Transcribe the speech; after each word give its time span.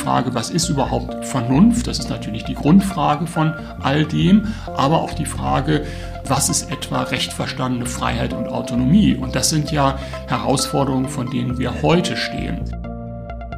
Frage, 0.00 0.34
was 0.34 0.50
ist 0.50 0.68
überhaupt 0.68 1.26
Vernunft? 1.26 1.86
Das 1.86 1.98
ist 1.98 2.08
natürlich 2.08 2.44
die 2.44 2.54
Grundfrage 2.54 3.26
von 3.26 3.52
all 3.80 4.04
dem, 4.04 4.48
aber 4.76 5.02
auch 5.02 5.12
die 5.12 5.26
Frage, 5.26 5.84
was 6.24 6.48
ist 6.48 6.70
etwa 6.70 7.02
recht 7.02 7.32
verstandene 7.32 7.86
Freiheit 7.86 8.32
und 8.32 8.48
Autonomie? 8.48 9.14
Und 9.14 9.34
das 9.34 9.50
sind 9.50 9.70
ja 9.70 9.98
Herausforderungen, 10.26 11.08
von 11.08 11.30
denen 11.30 11.58
wir 11.58 11.82
heute 11.82 12.16
stehen. 12.16 12.60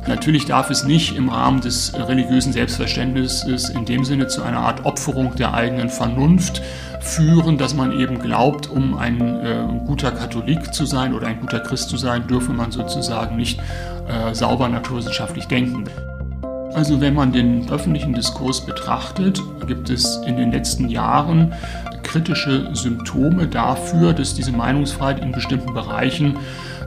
Natürlich 0.08 0.46
darf 0.46 0.68
es 0.68 0.82
nicht 0.82 1.16
im 1.16 1.28
Rahmen 1.28 1.60
des 1.60 1.94
religiösen 1.94 2.52
Selbstverständnisses 2.52 3.68
in 3.68 3.84
dem 3.84 4.04
Sinne 4.04 4.26
zu 4.26 4.42
einer 4.42 4.58
Art 4.58 4.84
Opferung 4.84 5.36
der 5.36 5.54
eigenen 5.54 5.90
Vernunft 5.90 6.60
führen, 7.00 7.56
dass 7.56 7.74
man 7.74 7.92
eben 7.92 8.18
glaubt, 8.18 8.68
um 8.68 8.96
ein 8.98 9.20
äh, 9.20 9.64
guter 9.86 10.10
Katholik 10.10 10.74
zu 10.74 10.86
sein 10.86 11.14
oder 11.14 11.28
ein 11.28 11.40
guter 11.40 11.60
Christ 11.60 11.88
zu 11.88 11.96
sein, 11.96 12.26
dürfe 12.26 12.52
man 12.52 12.72
sozusagen 12.72 13.36
nicht 13.36 13.60
äh, 14.08 14.34
sauber 14.34 14.68
naturwissenschaftlich 14.68 15.46
denken. 15.46 15.84
Also 16.74 17.00
wenn 17.00 17.14
man 17.14 17.32
den 17.32 17.70
öffentlichen 17.70 18.14
Diskurs 18.14 18.64
betrachtet, 18.64 19.40
gibt 19.66 19.90
es 19.90 20.16
in 20.26 20.36
den 20.36 20.52
letzten 20.52 20.88
Jahren 20.88 21.52
kritische 22.02 22.74
Symptome 22.74 23.46
dafür, 23.46 24.12
dass 24.12 24.34
diese 24.34 24.52
Meinungsfreiheit 24.52 25.20
in 25.22 25.32
bestimmten 25.32 25.72
Bereichen 25.74 26.36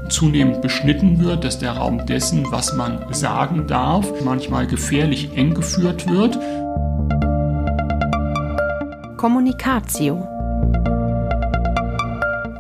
zunehmend 0.10 0.62
beschnitten 0.62 1.24
wird, 1.24 1.44
dass 1.44 1.60
der 1.60 1.72
Raum 1.72 2.06
dessen, 2.06 2.46
was 2.52 2.76
man 2.76 3.00
sagen 3.12 3.68
darf, 3.68 4.08
manchmal 4.24 4.68
gefährlich 4.68 5.36
eng 5.36 5.54
geführt 5.54 6.08
wird. 6.10 6.38
Kommunikatio. 9.18 10.28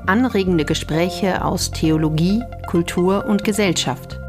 Anregende 0.08 0.66
Gespräche 0.66 1.44
aus 1.44 1.72
Theologie, 1.72 2.44
Kultur 2.68 3.26
und 3.26 3.44
Gesellschaft. 3.44 4.20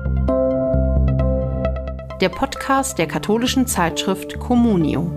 Der 2.23 2.31
Podcast 2.31 2.97
der 2.97 3.07
katholischen 3.07 3.67
Zeitschrift 3.67 4.39
Communio. 4.39 5.13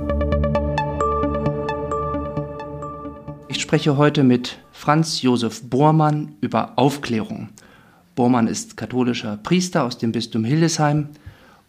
Ich 3.47 3.61
spreche 3.61 3.95
heute 3.95 4.25
mit 4.25 4.59
Franz 4.73 5.21
Josef 5.21 5.61
Bormann 5.63 6.35
über 6.41 6.73
Aufklärung. 6.75 7.49
Bormann 8.15 8.47
ist 8.47 8.75
katholischer 8.75 9.37
Priester 9.37 9.85
aus 9.85 9.97
dem 9.97 10.11
Bistum 10.11 10.43
Hildesheim 10.43 11.07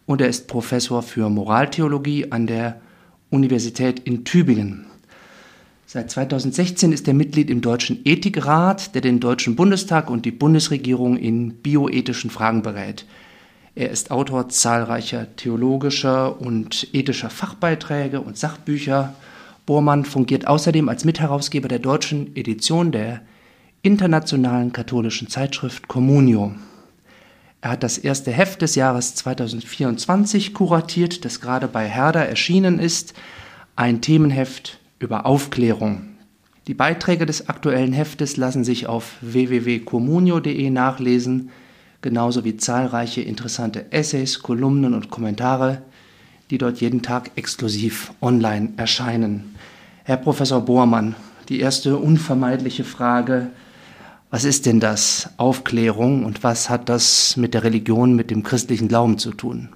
und 0.05 0.19
er 0.19 0.27
ist 0.27 0.49
Professor 0.49 1.01
für 1.01 1.29
Moraltheologie 1.29 2.29
an 2.29 2.45
der 2.45 2.81
Universität 3.29 4.01
in 4.01 4.25
Tübingen. 4.25 4.85
Seit 5.85 6.11
2016 6.11 6.91
ist 6.91 7.07
er 7.07 7.13
Mitglied 7.13 7.49
im 7.49 7.61
Deutschen 7.61 8.01
Ethikrat, 8.03 8.95
der 8.95 9.01
den 9.01 9.21
Deutschen 9.21 9.55
Bundestag 9.55 10.09
und 10.09 10.25
die 10.25 10.31
Bundesregierung 10.31 11.15
in 11.15 11.53
bioethischen 11.53 12.29
Fragen 12.29 12.63
berät. 12.63 13.05
Er 13.73 13.89
ist 13.89 14.11
Autor 14.11 14.49
zahlreicher 14.49 15.33
theologischer 15.37 16.41
und 16.41 16.89
ethischer 16.93 17.29
Fachbeiträge 17.29 18.19
und 18.19 18.37
Sachbücher. 18.37 19.15
Bormann 19.65 20.03
fungiert 20.03 20.45
außerdem 20.45 20.89
als 20.89 21.05
Mitherausgeber 21.05 21.69
der 21.69 21.79
deutschen 21.79 22.35
Edition 22.35 22.91
der 22.91 23.21
internationalen 23.81 24.73
katholischen 24.73 25.29
Zeitschrift 25.29 25.87
Communio. 25.87 26.53
Er 27.61 27.71
hat 27.71 27.83
das 27.83 27.97
erste 27.97 28.31
Heft 28.31 28.61
des 28.61 28.75
Jahres 28.75 29.15
2024 29.15 30.53
kuratiert, 30.53 31.23
das 31.23 31.39
gerade 31.39 31.67
bei 31.67 31.87
Herder 31.87 32.27
erschienen 32.27 32.77
ist, 32.77 33.13
ein 33.75 34.01
Themenheft 34.01 34.79
über 34.99 35.25
Aufklärung. 35.25 36.09
Die 36.67 36.73
Beiträge 36.73 37.25
des 37.25 37.47
aktuellen 37.49 37.93
Heftes 37.93 38.35
lassen 38.35 38.63
sich 38.63 38.87
auf 38.87 39.13
www.communio.de 39.21 40.69
nachlesen, 40.69 41.51
genauso 42.01 42.43
wie 42.43 42.57
zahlreiche 42.57 43.21
interessante 43.21 43.91
Essays, 43.91 44.41
Kolumnen 44.41 44.93
und 44.93 45.09
Kommentare, 45.09 45.81
die 46.49 46.57
dort 46.57 46.81
jeden 46.81 47.01
Tag 47.01 47.31
exklusiv 47.35 48.11
online 48.21 48.73
erscheinen. 48.77 49.55
Herr 50.03 50.17
Professor 50.17 50.61
Bohrmann, 50.61 51.15
die 51.49 51.59
erste 51.59 51.97
unvermeidliche 51.97 52.83
Frage, 52.83 53.51
was 54.29 54.45
ist 54.45 54.65
denn 54.65 54.79
das 54.79 55.29
Aufklärung 55.37 56.23
und 56.25 56.43
was 56.43 56.69
hat 56.69 56.87
das 56.89 57.35
mit 57.37 57.53
der 57.53 57.63
Religion, 57.63 58.15
mit 58.15 58.31
dem 58.31 58.43
christlichen 58.43 58.87
Glauben 58.87 59.17
zu 59.17 59.31
tun? 59.31 59.69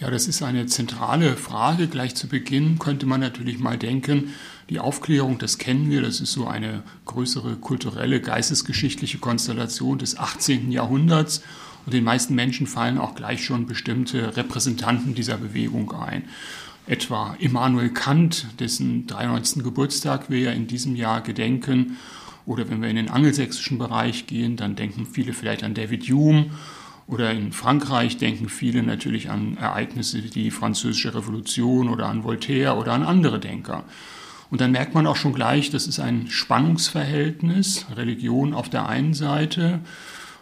Ja, 0.00 0.10
das 0.10 0.26
ist 0.26 0.42
eine 0.42 0.66
zentrale 0.66 1.36
Frage. 1.36 1.86
Gleich 1.86 2.14
zu 2.14 2.28
Beginn 2.28 2.78
könnte 2.78 3.06
man 3.06 3.20
natürlich 3.20 3.58
mal 3.58 3.78
denken, 3.78 4.34
die 4.70 4.78
Aufklärung, 4.78 5.38
das 5.38 5.58
kennen 5.58 5.90
wir, 5.90 6.02
das 6.02 6.20
ist 6.20 6.32
so 6.32 6.46
eine 6.46 6.82
größere 7.06 7.56
kulturelle, 7.56 8.20
geistesgeschichtliche 8.20 9.18
Konstellation 9.18 9.98
des 9.98 10.18
18. 10.18 10.70
Jahrhunderts. 10.70 11.42
Und 11.84 11.94
den 11.94 12.04
meisten 12.04 12.34
Menschen 12.34 12.66
fallen 12.66 12.98
auch 12.98 13.14
gleich 13.14 13.44
schon 13.44 13.66
bestimmte 13.66 14.36
Repräsentanten 14.36 15.14
dieser 15.14 15.36
Bewegung 15.36 15.92
ein. 15.92 16.24
Etwa 16.86 17.36
Immanuel 17.38 17.90
Kant, 17.90 18.46
dessen 18.60 19.06
93. 19.06 19.62
Geburtstag 19.62 20.30
wir 20.30 20.38
ja 20.38 20.50
in 20.52 20.66
diesem 20.66 20.96
Jahr 20.96 21.20
gedenken, 21.20 21.96
oder 22.44 22.68
wenn 22.68 22.82
wir 22.82 22.88
in 22.88 22.96
den 22.96 23.10
angelsächsischen 23.10 23.78
Bereich 23.78 24.26
gehen, 24.26 24.56
dann 24.56 24.74
denken 24.74 25.06
viele 25.06 25.32
vielleicht 25.32 25.62
an 25.62 25.74
David 25.74 26.04
Hume. 26.08 26.46
Oder 27.06 27.30
in 27.32 27.52
Frankreich 27.52 28.16
denken 28.16 28.48
viele 28.48 28.82
natürlich 28.82 29.30
an 29.30 29.56
Ereignisse 29.56 30.22
wie 30.24 30.30
die 30.30 30.50
Französische 30.50 31.14
Revolution 31.14 31.88
oder 31.88 32.06
an 32.06 32.24
Voltaire 32.24 32.76
oder 32.76 32.92
an 32.92 33.02
andere 33.02 33.38
Denker. 33.38 33.84
Und 34.52 34.60
dann 34.60 34.72
merkt 34.72 34.94
man 34.94 35.06
auch 35.06 35.16
schon 35.16 35.32
gleich, 35.32 35.70
das 35.70 35.86
ist 35.86 35.98
ein 35.98 36.26
Spannungsverhältnis. 36.28 37.86
Religion 37.96 38.52
auf 38.52 38.68
der 38.68 38.86
einen 38.86 39.14
Seite, 39.14 39.80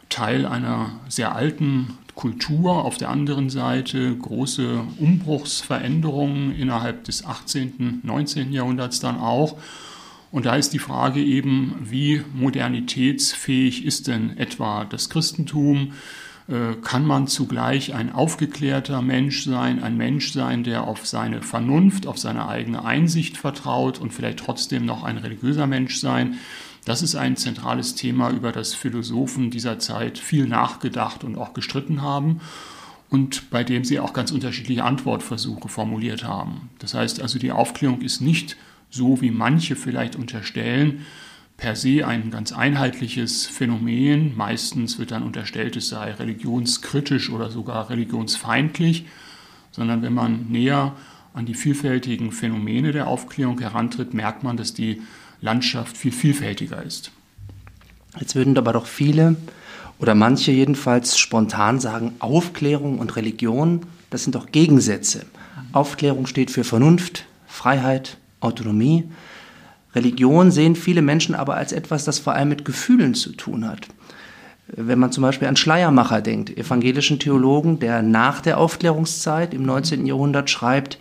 Teil 0.09 0.47
einer 0.47 0.91
sehr 1.09 1.37
alten 1.37 1.97
Kultur, 2.17 2.85
auf 2.85 2.99
der 2.99 3.09
anderen 3.09 3.51
Seite 3.51 4.17
große 4.17 4.81
Umbruchsveränderungen 4.99 6.57
innerhalb 6.57 7.05
des 7.05 7.25
18., 7.25 8.01
19. 8.03 8.53
Jahrhunderts 8.53 8.99
dann 8.99 9.17
auch. 9.17 9.57
Und 10.33 10.45
da 10.45 10.57
ist 10.57 10.73
die 10.73 10.81
Frage 10.81 11.23
eben, 11.23 11.77
wie 11.81 12.23
modernitätsfähig 12.35 13.85
ist 13.85 14.09
denn 14.09 14.37
etwa 14.39 14.87
das 14.87 15.09
Christentum? 15.09 15.93
Äh, 16.51 16.75
kann 16.83 17.07
man 17.07 17.29
zugleich 17.29 17.95
ein 17.95 18.13
aufgeklärter 18.13 19.03
Mensch 19.03 19.45
sein, 19.45 19.81
ein 19.81 19.97
Mensch 19.97 20.33
sein, 20.33 20.65
der 20.65 20.83
auf 20.85 21.07
seine 21.07 21.43
Vernunft, 21.43 22.09
auf 22.09 22.19
seine 22.19 22.49
eigene 22.49 22.85
Einsicht 22.85 23.37
vertraut 23.37 24.01
und 24.01 24.13
vielleicht 24.13 24.41
trotzdem 24.41 24.85
noch 24.85 25.05
ein 25.05 25.17
religiöser 25.17 25.69
Mensch 25.69 25.99
sein? 25.99 26.39
Das 26.85 27.03
ist 27.03 27.15
ein 27.15 27.37
zentrales 27.37 27.95
Thema, 27.95 28.31
über 28.31 28.51
das 28.51 28.75
Philosophen 28.75 29.51
dieser 29.51 29.79
Zeit 29.79 30.19
viel 30.19 30.49
nachgedacht 30.49 31.23
und 31.23 31.39
auch 31.39 31.55
gestritten 31.55 32.03
haben 32.03 32.41
und 33.11 33.51
bei 33.51 33.63
dem 33.63 33.85
sie 33.85 34.01
auch 34.01 34.13
ganz 34.13 34.33
unterschiedliche 34.33 34.83
Antwortversuche 34.83 35.69
formuliert 35.69 36.25
haben. 36.25 36.71
Das 36.81 36.95
heißt 36.95 37.23
also, 37.23 37.39
die 37.39 37.53
Aufklärung 37.53 38.01
ist 38.01 38.21
nicht 38.21 38.57
so 38.91 39.21
wie 39.21 39.31
manche 39.31 39.77
vielleicht 39.77 40.17
unterstellen, 40.17 41.07
per 41.61 41.77
se 41.77 42.07
ein 42.07 42.31
ganz 42.31 42.53
einheitliches 42.53 43.47
Phänomen. 43.47 44.37
Meistens 44.37 44.99
wird 44.99 45.11
dann 45.11 45.23
unterstellt, 45.23 45.77
es 45.77 45.89
sei 45.89 46.13
religionskritisch 46.13 47.31
oder 47.31 47.51
sogar 47.51 47.91
religionsfeindlich, 47.91 49.05
sondern 49.71 50.03
wenn 50.03 50.15
man 50.15 50.47
näher 50.49 50.97
an 51.35 51.47
die 51.47 51.55
vielfältigen 51.55 52.33
Phänomene 52.33 52.93
der 52.93 53.07
Aufklärung 53.07 53.61
herantritt, 53.61 54.15
merkt 54.15 54.43
man, 54.43 54.57
dass 54.57 54.75
die 54.75 55.03
Landschaft 55.43 55.97
viel 55.97 56.13
vielfältiger 56.13 56.83
ist. 56.83 57.13
Jetzt 58.19 58.35
würden 58.35 58.57
aber 58.57 58.73
doch 58.73 58.87
viele 58.87 59.37
oder 59.99 60.15
manche 60.15 60.51
jedenfalls 60.53 61.19
spontan 61.19 61.79
sagen, 61.79 62.15
Aufklärung 62.21 62.99
und 62.99 63.17
Religion, 63.17 63.83
das 64.09 64.25
sind 64.25 64.35
doch 64.35 64.51
Gegensätze. 64.51 65.27
Aufklärung 65.73 66.27
steht 66.27 66.51
für 66.51 66.65
Vernunft, 66.65 67.27
Freiheit, 67.47 68.17
Autonomie. 68.41 69.05
Religion 69.95 70.51
sehen 70.51 70.77
viele 70.77 71.03
Menschen 71.03 71.35
aber 71.35 71.57
als 71.57 71.73
etwas, 71.73 72.05
das 72.05 72.19
vor 72.19 72.35
allem 72.35 72.49
mit 72.49 72.65
Gefühlen 72.65 73.15
zu 73.15 73.33
tun 73.33 73.67
hat. 73.67 73.89
Wenn 74.69 75.01
man 75.01 75.11
zum 75.11 75.23
Beispiel 75.23 75.49
an 75.49 75.57
Schleiermacher 75.57 76.21
denkt, 76.21 76.57
evangelischen 76.57 77.19
Theologen, 77.19 77.81
der 77.81 78.03
nach 78.03 78.41
der 78.41 78.59
Aufklärungszeit 78.59 79.53
im 79.53 79.65
19. 79.65 80.07
Jahrhundert 80.07 80.49
schreibt, 80.49 80.99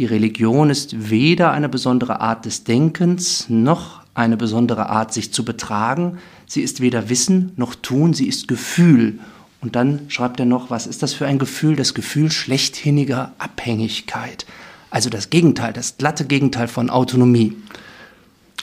die 0.00 0.06
Religion 0.06 0.70
ist 0.70 1.10
weder 1.10 1.52
eine 1.52 1.68
besondere 1.68 2.20
Art 2.20 2.44
des 2.44 2.64
Denkens 2.64 3.48
noch 3.48 4.02
eine 4.14 4.36
besondere 4.36 4.90
Art, 4.90 5.12
sich 5.12 5.32
zu 5.32 5.44
betragen. 5.44 6.18
Sie 6.46 6.62
ist 6.62 6.80
weder 6.80 7.08
Wissen 7.08 7.52
noch 7.56 7.76
Tun, 7.76 8.14
sie 8.14 8.26
ist 8.26 8.48
Gefühl. 8.48 9.20
Und 9.60 9.76
dann 9.76 10.00
schreibt 10.08 10.40
er 10.40 10.46
noch, 10.46 10.70
was 10.70 10.88
ist 10.88 11.02
das 11.02 11.14
für 11.14 11.26
ein 11.26 11.38
Gefühl? 11.38 11.76
Das 11.76 11.94
Gefühl 11.94 12.30
schlechthiniger 12.30 13.32
Abhängigkeit. 13.38 14.46
Also 14.90 15.10
das 15.10 15.30
Gegenteil, 15.30 15.72
das 15.72 15.96
glatte 15.96 16.24
Gegenteil 16.24 16.68
von 16.68 16.90
Autonomie. 16.90 17.56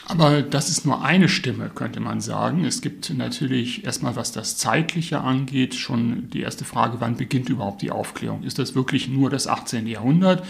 Aber 0.06 0.42
das 0.42 0.68
ist 0.68 0.84
nur 0.84 1.04
eine 1.04 1.28
Stimme, 1.28 1.70
könnte 1.72 2.00
man 2.00 2.20
sagen. 2.20 2.64
Es 2.64 2.82
gibt 2.82 3.14
natürlich 3.16 3.84
erstmal, 3.84 4.16
was 4.16 4.32
das 4.32 4.56
Zeitliche 4.56 5.20
angeht, 5.20 5.74
schon 5.74 6.28
die 6.30 6.40
erste 6.40 6.64
Frage, 6.64 6.96
wann 7.00 7.16
beginnt 7.16 7.48
überhaupt 7.48 7.82
die 7.82 7.92
Aufklärung? 7.92 8.42
Ist 8.42 8.58
das 8.58 8.74
wirklich 8.74 9.08
nur 9.08 9.30
das 9.30 9.46
18. 9.46 9.86
Jahrhundert 9.86 10.44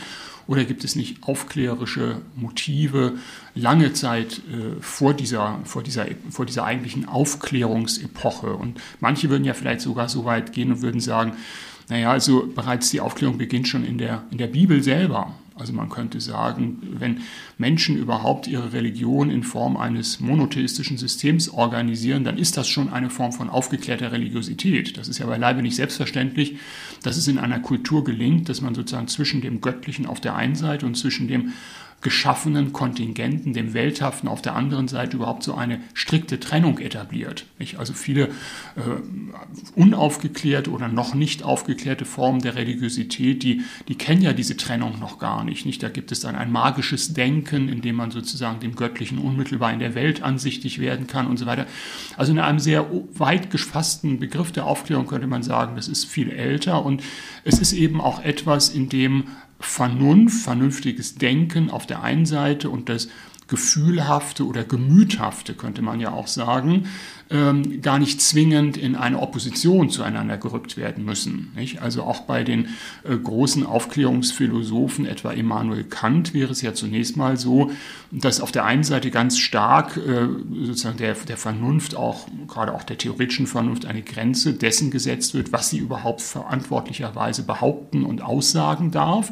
Oder 0.46 0.64
gibt 0.64 0.84
es 0.84 0.96
nicht 0.96 1.22
aufklärerische 1.22 2.22
Motive 2.34 3.14
lange 3.54 3.93
Zeit 3.93 4.38
äh, 4.38 4.81
vor, 4.81 5.14
dieser, 5.14 5.60
vor, 5.64 5.82
dieser, 5.82 6.06
vor 6.31 6.46
dieser 6.46 6.64
eigentlichen 6.64 7.06
Aufklärungsepoche? 7.06 8.54
Und 8.54 8.81
manche 9.00 9.31
würden 9.31 9.44
ja 9.44 9.54
vielleicht 9.54 9.82
sogar 9.82 10.08
so 10.08 10.25
weit 10.25 10.52
gehen 10.52 10.72
und 10.72 10.82
würden 10.82 11.00
sagen, 11.00 11.34
naja, 11.88 12.10
also 12.10 12.50
bereits 12.54 12.90
die 12.90 13.00
Aufklärung 13.00 13.38
beginnt 13.38 13.69
schon 13.69 13.84
in 13.84 13.99
der, 13.99 14.25
in 14.31 14.38
der 14.38 14.46
Bibel 14.46 14.82
selber. 14.82 15.34
Also 15.54 15.72
man 15.72 15.88
könnte 15.88 16.20
sagen, 16.20 16.78
wenn 16.99 17.20
Menschen 17.58 17.96
überhaupt 17.96 18.46
ihre 18.46 18.72
Religion 18.72 19.31
in 19.31 19.43
Form 19.43 19.76
eines 19.76 20.20
monotheistischen 20.20 20.99
Systems 20.99 21.49
organisieren, 21.50 22.25
dann 22.25 22.38
ist 22.38 22.56
das 22.56 22.69
schon 22.69 22.88
eine 22.88 23.10
Form 23.10 23.32
von 23.32 23.50
aufgeklärter 23.50 24.12
Religiosität. 24.12 24.96
Das 24.96 25.08
ist 25.08 25.19
ja 25.19 25.26
beileibe 25.26 25.62
nicht 25.62 25.76
selbstverständlich, 25.76 26.56
dass 27.02 27.16
es 27.16 27.28
in 27.28 27.38
einer 27.38 27.60
Kultur 27.60 28.04
gelingt, 28.04 28.49
dass 28.49 28.60
man 28.60 28.75
sozusagen 28.75 29.08
zwischen 29.08 29.40
dem 29.40 29.60
Göttlichen 29.60 30.06
auf 30.06 30.20
der 30.20 30.37
einen 30.37 30.54
Seite 30.54 30.87
und 30.87 30.96
zwischen 30.96 31.28
dem 31.28 31.52
geschaffenen 32.02 32.72
Kontingenten, 32.72 33.52
dem 33.52 33.75
Welthaften 33.75 34.28
auf 34.28 34.43
der 34.43 34.54
anderen 34.56 34.88
Seite 34.88 35.16
überhaupt 35.16 35.44
so 35.44 35.54
eine 35.54 35.81
strikte 35.94 36.40
Trennung 36.40 36.78
etabliert. 36.78 37.46
Nicht? 37.58 37.78
Also 37.78 37.94
viele 37.94 38.25
äh, 38.25 38.31
unaufgeklärte 39.76 40.70
oder 40.70 40.88
noch 40.88 41.14
nicht 41.14 41.44
aufgeklärte 41.44 42.04
Formen 42.04 42.43
der 42.43 42.56
Religiosität, 42.56 43.43
die, 43.44 43.62
die 43.88 43.94
kennen 43.94 44.20
ja 44.20 44.32
diese 44.32 44.56
Trennung 44.56 44.99
noch 44.99 45.19
gar 45.19 45.44
nicht, 45.44 45.64
nicht. 45.64 45.82
Da 45.82 45.88
gibt 45.88 46.10
es 46.12 46.20
dann 46.20 46.34
ein 46.34 46.50
magisches 46.50 47.14
Denken, 47.14 47.69
in 47.69 47.82
dem 47.82 47.96
man 47.96 48.10
sozusagen 48.10 48.60
dem 48.60 48.75
Göttlichen 48.75 49.19
unmittelbar 49.19 49.72
in 49.72 49.78
der 49.78 49.94
Welt 49.94 50.22
ansichtig 50.22 50.81
werden 50.81 51.06
kann 51.06 51.28
und 51.28 51.37
so 51.37 51.46
weiter. 51.46 51.66
Also 52.16 52.32
in 52.32 52.40
einem 52.40 52.58
sehr 52.58 52.90
weit 53.14 53.50
gefassten 53.50 54.19
Begriff 54.19 54.50
der 54.50 54.66
Aufklärung 54.66 55.06
könnte 55.06 55.28
man 55.28 55.44
sagen, 55.44 55.76
das 55.76 55.87
ist 55.87 56.04
viel 56.04 56.31
älter 56.31 56.84
und 56.84 57.02
es 57.44 57.60
ist 57.60 57.72
eben 57.72 58.00
auch 58.00 58.22
etwas, 58.22 58.70
in 58.70 58.88
dem 58.88 59.25
Vernunft, 59.64 60.43
vernünftiges 60.43 61.14
Denken 61.14 61.70
auf 61.70 61.87
der 61.87 62.03
einen 62.03 62.26
Seite 62.26 62.70
und 62.70 62.88
das 62.88 63.09
Gefühlhafte 63.52 64.46
oder 64.46 64.64
Gemüthafte, 64.64 65.52
könnte 65.52 65.82
man 65.82 66.00
ja 66.00 66.10
auch 66.10 66.26
sagen, 66.26 66.87
ähm, 67.28 67.82
gar 67.82 67.99
nicht 67.99 68.22
zwingend 68.22 68.78
in 68.78 68.96
eine 68.96 69.19
Opposition 69.20 69.90
zueinander 69.90 70.38
gerückt 70.38 70.78
werden 70.78 71.04
müssen. 71.04 71.52
Nicht? 71.54 71.82
Also 71.82 72.04
auch 72.04 72.20
bei 72.20 72.44
den 72.44 72.69
äh, 73.04 73.14
großen 73.14 73.66
Aufklärungsphilosophen, 73.66 75.04
etwa 75.04 75.32
Immanuel 75.32 75.84
Kant, 75.84 76.32
wäre 76.32 76.50
es 76.50 76.62
ja 76.62 76.72
zunächst 76.72 77.19
mal 77.19 77.37
so, 77.37 77.70
dass 78.10 78.40
auf 78.40 78.52
der 78.52 78.64
einen 78.64 78.84
Seite 78.84 79.10
ganz 79.10 79.37
stark 79.37 79.99
äh, 79.99 80.28
sozusagen 80.64 80.96
der, 80.96 81.12
der 81.12 81.37
Vernunft, 81.37 81.94
auch 81.94 82.26
gerade 82.49 82.72
auch 82.72 82.84
der 82.84 82.96
theoretischen 82.96 83.46
Vernunft, 83.46 83.84
eine 83.84 84.00
Grenze 84.00 84.54
dessen 84.54 84.90
gesetzt 84.90 85.34
wird, 85.34 85.52
was 85.52 85.69
sie 85.69 85.78
überhaupt 85.78 86.22
verantwortlicherweise 86.22 87.43
behaupten 87.43 88.06
und 88.06 88.22
aussagen 88.22 88.93
darf. 88.93 89.31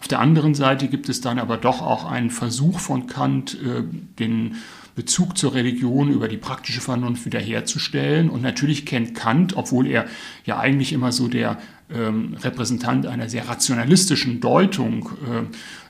Auf 0.00 0.08
der 0.08 0.20
anderen 0.20 0.54
Seite 0.54 0.88
gibt 0.88 1.08
es 1.08 1.20
dann 1.20 1.38
aber 1.38 1.56
doch 1.56 1.82
auch 1.82 2.10
einen 2.10 2.30
Versuch 2.30 2.80
von 2.80 3.06
Kant, 3.06 3.58
äh, 3.62 3.82
den 4.18 4.56
Bezug 4.96 5.38
zur 5.38 5.54
Religion 5.54 6.10
über 6.10 6.28
die 6.28 6.36
praktische 6.36 6.80
Vernunft 6.80 7.24
wiederherzustellen. 7.24 8.28
Und 8.28 8.42
natürlich 8.42 8.86
kennt 8.86 9.14
Kant, 9.14 9.56
obwohl 9.56 9.86
er 9.86 10.06
ja 10.44 10.58
eigentlich 10.58 10.92
immer 10.92 11.12
so 11.12 11.28
der 11.28 11.58
ähm, 11.92 12.36
Repräsentant 12.42 13.06
einer 13.06 13.28
sehr 13.28 13.48
rationalistischen 13.48 14.40
Deutung 14.40 15.10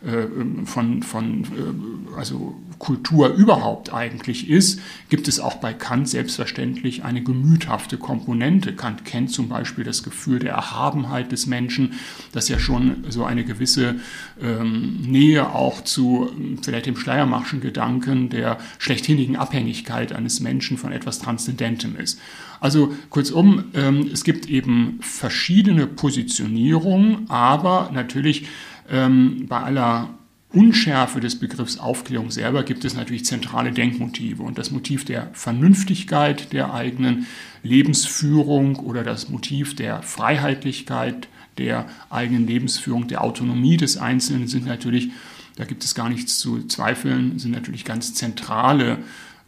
äh, 0.04 0.08
äh, 0.08 0.28
von, 0.64 1.02
von 1.02 1.44
äh, 1.44 2.16
also 2.16 2.56
Kultur 2.80 3.28
überhaupt 3.28 3.92
eigentlich 3.92 4.48
ist, 4.48 4.80
gibt 5.10 5.28
es 5.28 5.38
auch 5.38 5.56
bei 5.56 5.74
Kant 5.74 6.08
selbstverständlich 6.08 7.04
eine 7.04 7.22
gemüthafte 7.22 7.98
Komponente. 7.98 8.74
Kant 8.74 9.04
kennt 9.04 9.30
zum 9.30 9.50
Beispiel 9.50 9.84
das 9.84 10.02
Gefühl 10.02 10.38
der 10.38 10.54
Erhabenheit 10.54 11.30
des 11.30 11.46
Menschen, 11.46 11.92
das 12.32 12.48
ja 12.48 12.58
schon 12.58 13.04
so 13.10 13.24
eine 13.24 13.44
gewisse 13.44 13.96
ähm, 14.42 14.96
Nähe 15.02 15.54
auch 15.54 15.84
zu 15.84 16.30
vielleicht 16.62 16.86
dem 16.86 16.96
Schleiermachschen 16.96 17.60
Gedanken 17.60 18.30
der 18.30 18.56
schlechthinigen 18.78 19.36
Abhängigkeit 19.36 20.14
eines 20.14 20.40
Menschen 20.40 20.78
von 20.78 20.90
etwas 20.90 21.18
Transzendentem 21.18 21.96
ist. 21.96 22.18
Also 22.60 22.94
kurzum, 23.10 23.64
ähm, 23.74 24.08
es 24.10 24.24
gibt 24.24 24.48
eben 24.48 25.00
verschiedene 25.02 25.86
Positionierungen, 25.86 27.28
aber 27.28 27.90
natürlich 27.92 28.46
ähm, 28.88 29.44
bei 29.48 29.60
aller 29.60 30.14
Unschärfe 30.52 31.20
des 31.20 31.38
Begriffs 31.38 31.78
Aufklärung 31.78 32.32
selber 32.32 32.64
gibt 32.64 32.84
es 32.84 32.94
natürlich 32.94 33.24
zentrale 33.24 33.70
Denkmotive 33.70 34.42
und 34.42 34.58
das 34.58 34.72
Motiv 34.72 35.04
der 35.04 35.30
Vernünftigkeit 35.32 36.52
der 36.52 36.74
eigenen 36.74 37.26
Lebensführung 37.62 38.76
oder 38.76 39.04
das 39.04 39.28
Motiv 39.28 39.76
der 39.76 40.02
Freiheitlichkeit 40.02 41.28
der 41.56 41.86
eigenen 42.08 42.46
Lebensführung, 42.46 43.06
der 43.06 43.22
Autonomie 43.22 43.76
des 43.76 43.96
Einzelnen 43.96 44.48
sind 44.48 44.66
natürlich, 44.66 45.10
da 45.56 45.64
gibt 45.64 45.84
es 45.84 45.94
gar 45.94 46.08
nichts 46.08 46.38
zu 46.38 46.66
zweifeln, 46.66 47.38
sind 47.38 47.52
natürlich 47.52 47.84
ganz 47.84 48.14
zentrale 48.14 48.98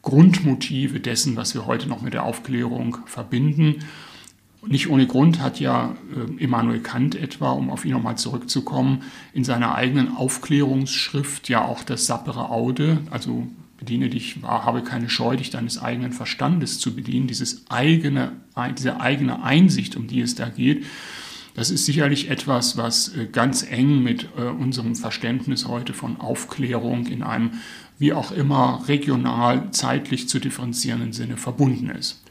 Grundmotive 0.02 1.00
dessen, 1.00 1.36
was 1.36 1.54
wir 1.54 1.66
heute 1.66 1.88
noch 1.88 2.02
mit 2.02 2.14
der 2.14 2.24
Aufklärung 2.24 2.98
verbinden. 3.06 3.84
Nicht 4.66 4.88
ohne 4.88 5.06
Grund 5.06 5.40
hat 5.40 5.58
ja 5.58 5.96
äh, 6.14 6.42
Immanuel 6.42 6.80
Kant 6.80 7.14
etwa, 7.14 7.50
um 7.50 7.70
auf 7.70 7.84
ihn 7.84 7.92
nochmal 7.92 8.16
zurückzukommen, 8.16 9.02
in 9.32 9.44
seiner 9.44 9.74
eigenen 9.74 10.16
Aufklärungsschrift 10.16 11.48
ja 11.48 11.64
auch 11.64 11.82
das 11.82 12.06
sappere 12.06 12.50
Aude, 12.50 12.98
also 13.10 13.46
bediene 13.78 14.08
dich, 14.08 14.36
habe 14.42 14.82
keine 14.82 15.10
Scheu, 15.10 15.36
dich 15.36 15.50
deines 15.50 15.82
eigenen 15.82 16.12
Verstandes 16.12 16.78
zu 16.78 16.94
bedienen, 16.94 17.26
dieses 17.26 17.64
eigene, 17.68 18.32
diese 18.78 19.00
eigene 19.00 19.42
Einsicht, 19.42 19.96
um 19.96 20.06
die 20.06 20.20
es 20.20 20.36
da 20.36 20.48
geht, 20.48 20.84
das 21.54 21.70
ist 21.70 21.84
sicherlich 21.84 22.30
etwas, 22.30 22.76
was 22.76 23.14
äh, 23.14 23.26
ganz 23.26 23.62
eng 23.62 24.02
mit 24.02 24.28
äh, 24.38 24.42
unserem 24.42 24.94
Verständnis 24.96 25.68
heute 25.68 25.92
von 25.92 26.18
Aufklärung 26.20 27.06
in 27.06 27.22
einem 27.22 27.52
wie 27.98 28.12
auch 28.12 28.32
immer 28.32 28.82
regional, 28.88 29.70
zeitlich 29.70 30.28
zu 30.28 30.38
differenzierenden 30.38 31.12
Sinne 31.12 31.36
verbunden 31.36 31.90
ist. 31.90 32.21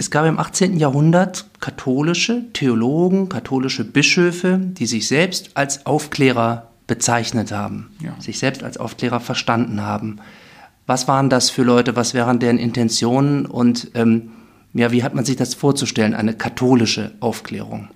Es 0.00 0.12
gab 0.12 0.26
im 0.26 0.38
18. 0.38 0.76
Jahrhundert 0.76 1.46
katholische 1.58 2.44
Theologen, 2.52 3.28
katholische 3.28 3.82
Bischöfe, 3.82 4.60
die 4.62 4.86
sich 4.86 5.08
selbst 5.08 5.50
als 5.54 5.86
Aufklärer 5.86 6.68
bezeichnet 6.86 7.50
haben, 7.50 7.90
ja. 8.00 8.14
sich 8.20 8.38
selbst 8.38 8.62
als 8.62 8.76
Aufklärer 8.76 9.18
verstanden 9.18 9.82
haben. 9.82 10.20
Was 10.86 11.08
waren 11.08 11.28
das 11.28 11.50
für 11.50 11.64
Leute? 11.64 11.96
Was 11.96 12.14
wären 12.14 12.38
deren 12.38 12.58
Intentionen? 12.58 13.44
Und 13.44 13.90
ähm, 13.94 14.30
ja, 14.72 14.92
wie 14.92 15.02
hat 15.02 15.16
man 15.16 15.24
sich 15.24 15.34
das 15.34 15.54
vorzustellen, 15.54 16.14
eine 16.14 16.34
katholische 16.34 17.10
Aufklärung? 17.18 17.88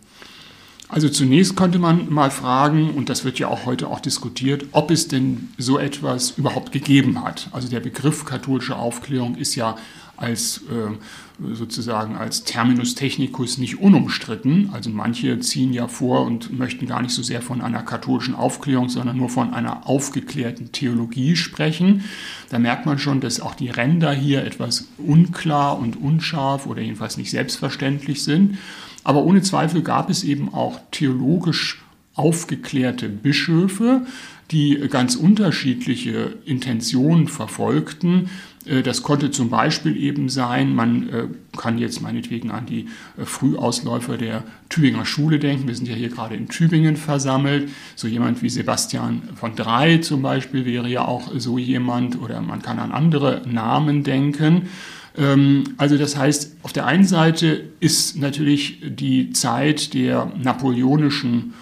Also 0.88 1.08
zunächst 1.08 1.56
könnte 1.56 1.78
man 1.78 2.12
mal 2.12 2.32
fragen, 2.32 2.90
und 2.90 3.10
das 3.10 3.25
wird 3.25 3.38
ja 3.38 3.46
auch 3.46 3.64
heute 3.64 3.87
auch 3.87 4.00
diskutiert, 4.00 4.66
ob 4.72 4.90
es 4.90 5.06
denn 5.06 5.50
so 5.56 5.78
etwas 5.78 6.32
überhaupt 6.32 6.72
gegeben 6.72 7.25
hat. 7.25 7.49
Also 7.52 7.69
der 7.69 7.81
Begriff 7.81 8.25
katholische 8.25 8.75
Aufklärung 8.75 9.37
ist 9.37 9.54
ja 9.54 9.76
als 10.22 10.62
äh, 10.70 11.54
sozusagen 11.54 12.16
als 12.16 12.44
Terminus 12.44 12.94
technicus 12.94 13.58
nicht 13.58 13.80
unumstritten. 13.80 14.70
Also 14.72 14.90
manche 14.90 15.40
ziehen 15.40 15.73
ja 15.73 15.88
vor 15.88 16.25
und 16.25 16.56
möchten 16.56 16.87
gar 16.87 17.02
nicht 17.02 17.12
so 17.12 17.23
sehr 17.23 17.42
von 17.42 17.61
einer 17.61 17.82
katholischen 17.82 18.35
Aufklärung, 18.35 18.88
sondern 18.88 19.16
nur 19.16 19.28
von 19.28 19.52
einer 19.52 19.88
aufgeklärten 19.88 20.73
Theologie 20.73 21.37
sprechen. 21.37 22.04
Da 22.50 22.58
merkt 22.58 22.87
man 22.87 22.99
schon, 22.99 23.20
dass 23.20 23.40
auch 23.40 23.54
die 23.54 23.70
Ränder 23.70 24.12
hier 24.12 24.44
etwas 24.44 24.88
unklar 24.99 25.78
und 25.78 25.97
unscharf 25.97 26.66
oder 26.66 26.80
jedenfalls 26.80 27.16
nicht 27.16 27.30
selbstverständlich 27.30 28.23
sind. 28.23 28.58
Aber 29.04 29.25
ohne 29.25 29.42
Zweifel 29.42 29.82
gab 29.82 30.11
es 30.11 30.23
eben 30.23 30.54
auch 30.54 30.78
theologisch 30.92 31.82
aufgeklärte 32.14 33.08
Bischöfe, 33.08 34.02
die 34.50 34.76
ganz 34.90 35.16
unterschiedliche 35.16 36.35
Intentionen 36.44 37.26
verfolgten. 37.26 38.28
Äh, 38.66 38.83
das 38.83 39.02
konnte 39.02 39.31
zum 39.31 39.50
Beispiel 39.50 39.97
eben 39.97 40.28
sein, 40.28 40.75
man 40.75 41.09
äh, 41.09 41.28
kann 41.57 41.78
jetzt 41.78 42.02
meinetwegen 42.02 42.50
an 42.50 42.66
die 42.66 42.88
äh, 43.16 43.25
Frühausläufer 43.25 44.16
der 44.16 44.45
Tübinger 44.69 45.04
Schule 45.04 45.38
denken. 45.38 45.69
Wir 45.69 45.75
sind 45.75 45.88
ja 45.88 45.95
hier 45.95 46.09
gerade 46.09 46.35
in 46.35 46.49
Tübingen 46.49 46.97
versammelt. 46.97 47.69
So 47.97 48.09
jemand 48.09 48.42
wie 48.42 48.49
Sebastian 48.49 49.23
von 49.35 49.54
Drey 49.54 50.00
zum 50.00 50.23
Beispiel 50.23 50.64
wäre 50.64 50.88
ja 50.88 51.04
auch 51.04 51.31
so 51.37 51.59
jemand 51.59 52.21
oder 52.21 52.40
man 52.40 52.62
kann 52.62 52.78
an 52.78 52.92
andere 52.92 53.42
Namen 53.47 54.02
denken. 54.04 54.69
Ähm, 55.16 55.64
also 55.76 55.99
das 55.99 56.16
heißt, 56.16 56.57
auf 56.62 56.73
der 56.73 56.87
einen 56.87 57.04
Seite 57.04 57.64
ist 57.81 58.16
natürlich 58.16 58.81
die 58.85 59.31
Zeit 59.33 59.95
der 59.95 60.33
napoleonischen 60.42 61.54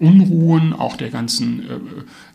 Unruhen, 0.00 0.72
auch 0.72 0.96
der 0.96 1.10
ganzen 1.10 1.60
äh, 1.60 1.78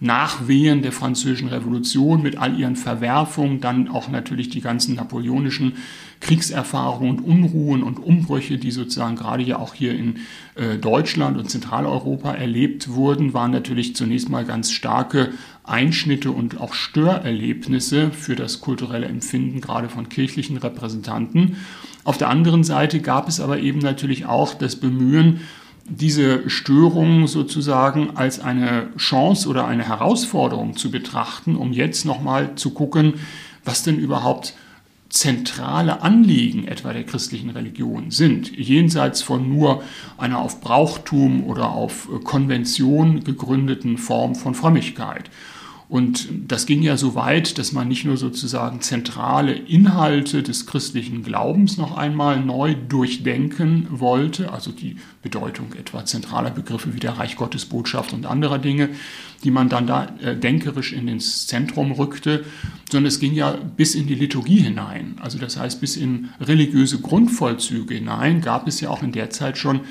Nachwehen 0.01 0.81
der 0.81 0.91
französischen 0.91 1.47
Revolution 1.47 2.21
mit 2.21 2.37
all 2.37 2.59
ihren 2.59 2.75
Verwerfungen, 2.75 3.61
dann 3.61 3.87
auch 3.87 4.09
natürlich 4.09 4.49
die 4.49 4.59
ganzen 4.59 4.95
napoleonischen 4.95 5.73
Kriegserfahrungen 6.19 7.19
und 7.19 7.25
Unruhen 7.25 7.83
und 7.83 7.99
Umbrüche, 7.99 8.57
die 8.57 8.71
sozusagen 8.71 9.15
gerade 9.15 9.43
ja 9.43 9.59
auch 9.59 9.73
hier 9.73 9.93
in 9.93 10.17
äh, 10.55 10.77
Deutschland 10.77 11.37
und 11.37 11.49
Zentraleuropa 11.49 12.33
erlebt 12.33 12.89
wurden, 12.89 13.33
waren 13.33 13.51
natürlich 13.51 13.95
zunächst 13.95 14.29
mal 14.29 14.43
ganz 14.43 14.71
starke 14.71 15.31
Einschnitte 15.63 16.31
und 16.31 16.59
auch 16.59 16.73
Störerlebnisse 16.73 18.11
für 18.11 18.35
das 18.35 18.59
kulturelle 18.59 19.05
Empfinden 19.05 19.61
gerade 19.61 19.87
von 19.87 20.09
kirchlichen 20.09 20.57
Repräsentanten. 20.57 21.55
Auf 22.03 22.17
der 22.17 22.27
anderen 22.27 22.65
Seite 22.65 22.99
gab 22.99 23.29
es 23.29 23.39
aber 23.39 23.59
eben 23.59 23.79
natürlich 23.79 24.25
auch 24.25 24.53
das 24.53 24.75
Bemühen, 24.75 25.39
diese 25.85 26.49
Störung 26.49 27.27
sozusagen 27.27 28.15
als 28.15 28.39
eine 28.39 28.87
Chance 28.97 29.49
oder 29.49 29.67
eine 29.67 29.87
Herausforderung 29.87 30.77
zu 30.77 30.91
betrachten, 30.91 31.55
um 31.55 31.73
jetzt 31.73 32.05
nochmal 32.05 32.55
zu 32.55 32.71
gucken, 32.71 33.15
was 33.65 33.83
denn 33.83 33.97
überhaupt 33.97 34.53
zentrale 35.09 36.01
Anliegen 36.01 36.67
etwa 36.67 36.91
der 36.91 37.03
christlichen 37.03 37.51
Religion 37.51 38.09
sind, 38.09 38.51
jenseits 38.57 39.21
von 39.21 39.47
nur 39.47 39.83
einer 40.17 40.39
auf 40.39 40.59
Brauchtum 40.59 41.43
oder 41.43 41.69
auf 41.69 42.09
Konvention 42.23 43.23
gegründeten 43.23 43.99
Form 43.99 44.33
von 44.33 44.55
Frömmigkeit. 44.55 45.29
Und 45.93 46.27
das 46.47 46.65
ging 46.65 46.81
ja 46.81 46.97
so 46.97 47.13
weit, 47.13 47.59
dass 47.59 47.71
man 47.71 47.87
nicht 47.87 48.03
nur 48.03 48.17
sozusagen 48.17 48.81
zentrale 48.81 49.53
Inhalte 49.53 50.41
des 50.41 50.65
christlichen 50.65 51.21
Glaubens 51.21 51.77
noch 51.77 51.95
einmal 51.95 52.43
neu 52.43 52.73
durchdenken 52.73 53.85
wollte, 53.91 54.51
also 54.51 54.71
die 54.71 54.95
Bedeutung 55.21 55.73
etwa 55.73 56.03
zentraler 56.03 56.49
Begriffe 56.49 56.95
wie 56.95 56.99
der 56.99 57.19
Reich 57.19 57.35
Gottes 57.35 57.65
Botschaft 57.65 58.11
und 58.11 58.25
anderer 58.25 58.57
Dinge, 58.57 58.89
die 59.43 59.51
man 59.51 59.69
dann 59.69 59.85
da 59.85 60.07
äh, 60.19 60.35
denkerisch 60.35 60.93
in 60.93 61.07
ins 61.07 61.45
Zentrum 61.45 61.91
rückte, 61.91 62.43
sondern 62.91 63.09
es 63.09 63.19
ging 63.19 63.35
ja 63.35 63.51
bis 63.51 63.93
in 63.93 64.07
die 64.07 64.15
Liturgie 64.15 64.61
hinein. 64.61 65.17
Also 65.21 65.37
das 65.37 65.59
heißt, 65.59 65.79
bis 65.79 65.95
in 65.95 66.29
religiöse 66.41 67.01
Grundvollzüge 67.01 67.93
hinein 67.93 68.41
gab 68.41 68.67
es 68.67 68.81
ja 68.81 68.89
auch 68.89 69.03
in 69.03 69.11
der 69.11 69.29
Zeit 69.29 69.59
schon 69.59 69.81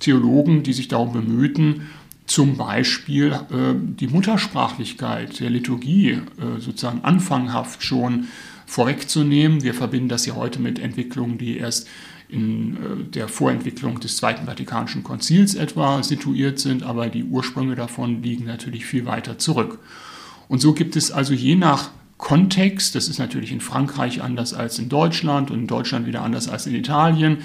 Theologen, 0.00 0.64
die 0.64 0.72
sich 0.72 0.88
darum 0.88 1.12
bemühten, 1.12 1.82
zum 2.26 2.56
Beispiel 2.56 3.32
äh, 3.32 3.74
die 3.74 4.08
Muttersprachlichkeit 4.08 5.40
der 5.40 5.50
Liturgie 5.50 6.10
äh, 6.10 6.58
sozusagen 6.58 7.04
anfanghaft 7.04 7.82
schon 7.82 8.28
vorwegzunehmen. 8.66 9.62
Wir 9.62 9.74
verbinden 9.74 10.08
das 10.08 10.26
ja 10.26 10.34
heute 10.34 10.60
mit 10.60 10.78
Entwicklungen, 10.78 11.38
die 11.38 11.58
erst 11.58 11.88
in 12.28 12.76
äh, 12.76 13.04
der 13.10 13.28
Vorentwicklung 13.28 14.00
des 14.00 14.16
Zweiten 14.16 14.46
Vatikanischen 14.46 15.04
Konzils 15.04 15.54
etwa 15.54 16.02
situiert 16.02 16.58
sind, 16.58 16.82
aber 16.82 17.08
die 17.08 17.24
Ursprünge 17.24 17.74
davon 17.74 18.22
liegen 18.22 18.46
natürlich 18.46 18.86
viel 18.86 19.04
weiter 19.04 19.38
zurück. 19.38 19.78
Und 20.48 20.60
so 20.60 20.72
gibt 20.72 20.96
es 20.96 21.10
also 21.10 21.34
je 21.34 21.56
nach 21.56 21.90
Kontext, 22.16 22.94
das 22.94 23.08
ist 23.08 23.18
natürlich 23.18 23.52
in 23.52 23.60
Frankreich 23.60 24.22
anders 24.22 24.54
als 24.54 24.78
in 24.78 24.88
Deutschland 24.88 25.50
und 25.50 25.60
in 25.60 25.66
Deutschland 25.66 26.06
wieder 26.06 26.22
anders 26.22 26.48
als 26.48 26.66
in 26.66 26.74
Italien, 26.74 27.38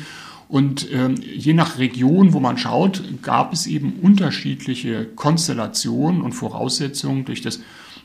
und 0.49 0.91
ähm, 0.91 1.13
je 1.21 1.53
nach 1.53 1.77
Region, 1.77 2.33
wo 2.33 2.39
man 2.39 2.57
schaut, 2.57 3.03
gab 3.21 3.53
es 3.53 3.67
eben 3.67 3.99
unterschiedliche 4.01 5.05
Konstellationen 5.05 6.21
und 6.23 6.31
Voraussetzungen 6.31 7.23
durch 7.23 7.41
das 7.41 7.59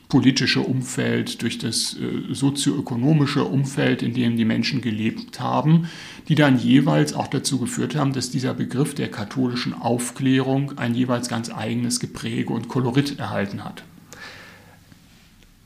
politische 0.09 0.61
Umfeld, 0.61 1.41
durch 1.41 1.57
das 1.57 1.95
äh, 1.95 2.31
sozioökonomische 2.31 3.43
Umfeld, 3.43 4.03
in 4.03 4.13
dem 4.13 4.37
die 4.37 4.45
Menschen 4.45 4.81
gelebt 4.81 5.39
haben, 5.39 5.89
die 6.27 6.35
dann 6.35 6.59
jeweils 6.59 7.13
auch 7.13 7.25
dazu 7.25 7.57
geführt 7.57 7.95
haben, 7.95 8.13
dass 8.13 8.29
dieser 8.29 8.53
Begriff 8.53 8.93
der 8.93 9.09
katholischen 9.09 9.73
Aufklärung 9.73 10.77
ein 10.77 10.93
jeweils 10.93 11.27
ganz 11.27 11.49
eigenes 11.49 11.99
Gepräge 11.99 12.53
und 12.53 12.67
Kolorit 12.67 13.17
erhalten 13.17 13.63
hat. 13.63 13.83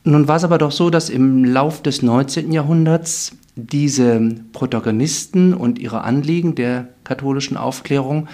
Nun 0.04 0.28
war 0.28 0.36
es 0.36 0.44
aber 0.44 0.56
doch 0.56 0.72
so, 0.72 0.88
dass 0.88 1.10
im 1.10 1.44
Lauf 1.44 1.82
des 1.82 2.00
19. 2.00 2.52
Jahrhunderts 2.52 3.36
diese 3.56 4.34
Protagonisten 4.52 5.54
und 5.54 5.78
ihre 5.78 6.02
Anliegen 6.02 6.54
der 6.54 6.88
katholischen 7.04 7.56
Aufklärung 7.56 8.28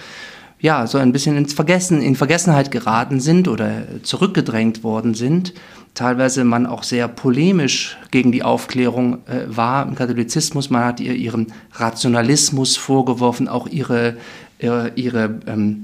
ja, 0.59 0.87
so 0.87 0.97
ein 0.97 1.11
bisschen 1.11 1.37
ins 1.37 1.53
Vergessen, 1.53 2.01
in 2.01 2.15
Vergessenheit 2.15 2.71
geraten 2.71 3.19
sind 3.19 3.47
oder 3.47 3.83
zurückgedrängt 4.01 4.83
worden 4.83 5.13
sind. 5.13 5.53
Teilweise 5.93 6.43
man 6.43 6.65
auch 6.65 6.83
sehr 6.83 7.07
polemisch 7.07 7.97
gegen 8.11 8.31
die 8.31 8.43
Aufklärung 8.43 9.25
äh, 9.27 9.45
war 9.47 9.87
im 9.87 9.95
Katholizismus. 9.95 10.69
Man 10.69 10.83
hat 10.83 10.99
ihr 10.99 11.13
ihren 11.13 11.53
Rationalismus 11.73 12.77
vorgeworfen, 12.77 13.47
auch 13.47 13.67
ihre, 13.67 14.17
ihre, 14.59 14.91
ihre 14.95 15.39
ähm, 15.47 15.83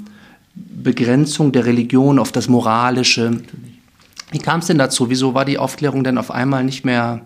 Begrenzung 0.55 1.51
der 1.51 1.65
Religion 1.65 2.19
auf 2.19 2.31
das 2.31 2.47
Moralische. 2.47 3.41
Wie 4.31 4.39
kam 4.39 4.59
es 4.59 4.67
denn 4.67 4.77
dazu? 4.77 5.09
Wieso 5.09 5.33
war 5.33 5.45
die 5.45 5.57
Aufklärung 5.57 6.03
denn 6.03 6.17
auf 6.17 6.31
einmal 6.31 6.63
nicht 6.63 6.83
mehr, 6.85 7.21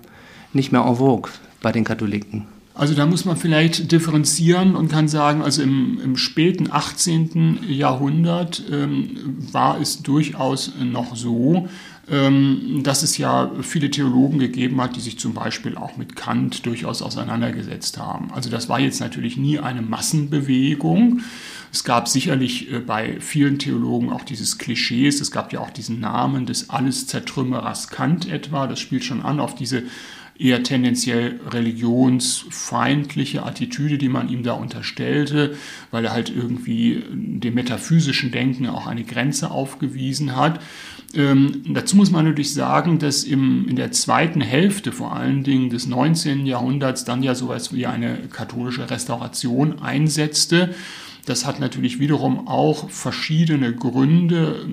nicht 0.53 0.71
mehr 0.71 0.81
en 0.81 0.95
vogue? 0.95 1.31
Bei 1.67 1.73
den 1.73 1.83
Katholiken? 1.83 2.45
Also 2.75 2.93
da 2.93 3.05
muss 3.05 3.25
man 3.25 3.35
vielleicht 3.35 3.91
differenzieren 3.91 4.77
und 4.77 4.87
kann 4.87 5.09
sagen, 5.09 5.41
also 5.41 5.61
im, 5.61 5.99
im 6.01 6.15
späten 6.15 6.71
18. 6.71 7.59
Jahrhundert 7.67 8.63
ähm, 8.71 9.35
war 9.51 9.81
es 9.81 10.01
durchaus 10.01 10.71
noch 10.79 11.17
so, 11.17 11.67
ähm, 12.09 12.83
dass 12.83 13.03
es 13.03 13.17
ja 13.17 13.51
viele 13.63 13.91
Theologen 13.91 14.39
gegeben 14.39 14.79
hat, 14.79 14.95
die 14.95 15.01
sich 15.01 15.19
zum 15.19 15.33
Beispiel 15.33 15.75
auch 15.75 15.97
mit 15.97 16.15
Kant 16.15 16.65
durchaus 16.65 17.01
auseinandergesetzt 17.01 17.97
haben. 17.97 18.31
Also 18.31 18.49
das 18.49 18.69
war 18.69 18.79
jetzt 18.79 19.01
natürlich 19.01 19.35
nie 19.35 19.59
eine 19.59 19.81
Massenbewegung. 19.81 21.19
Es 21.73 21.83
gab 21.83 22.07
sicherlich 22.07 22.71
äh, 22.71 22.79
bei 22.79 23.19
vielen 23.19 23.59
Theologen 23.59 24.09
auch 24.09 24.23
dieses 24.23 24.57
Klischees. 24.57 25.19
Es 25.19 25.31
gab 25.31 25.51
ja 25.51 25.59
auch 25.59 25.71
diesen 25.71 25.99
Namen 25.99 26.45
des 26.45 26.69
Alles-Zertrümmerers 26.69 27.89
Kant 27.89 28.29
etwa. 28.29 28.67
Das 28.67 28.79
spielt 28.79 29.03
schon 29.03 29.21
an 29.21 29.41
auf 29.41 29.53
diese 29.53 29.83
eher 30.39 30.63
tendenziell 30.63 31.39
religionsfeindliche 31.49 33.43
Attitüde, 33.43 33.97
die 33.97 34.09
man 34.09 34.29
ihm 34.29 34.43
da 34.43 34.53
unterstellte, 34.53 35.55
weil 35.91 36.05
er 36.05 36.13
halt 36.13 36.29
irgendwie 36.29 37.03
dem 37.11 37.55
metaphysischen 37.55 38.31
Denken 38.31 38.67
auch 38.67 38.87
eine 38.87 39.03
Grenze 39.03 39.51
aufgewiesen 39.51 40.35
hat. 40.35 40.59
Ähm, 41.13 41.63
dazu 41.69 41.95
muss 41.95 42.11
man 42.11 42.25
natürlich 42.25 42.53
sagen, 42.53 42.99
dass 42.99 43.23
im, 43.23 43.67
in 43.67 43.75
der 43.75 43.91
zweiten 43.91 44.41
Hälfte 44.41 44.91
vor 44.91 45.15
allen 45.15 45.43
Dingen 45.43 45.69
des 45.69 45.87
19. 45.87 46.45
Jahrhunderts 46.45 47.05
dann 47.05 47.23
ja 47.23 47.33
sowas 47.33 47.73
wie 47.73 47.85
eine 47.85 48.17
katholische 48.31 48.89
Restauration 48.89 49.79
einsetzte. 49.79 50.75
Das 51.27 51.45
hat 51.45 51.59
natürlich 51.59 51.99
wiederum 51.99 52.47
auch 52.47 52.89
verschiedene 52.89 53.75
Gründe. 53.75 54.65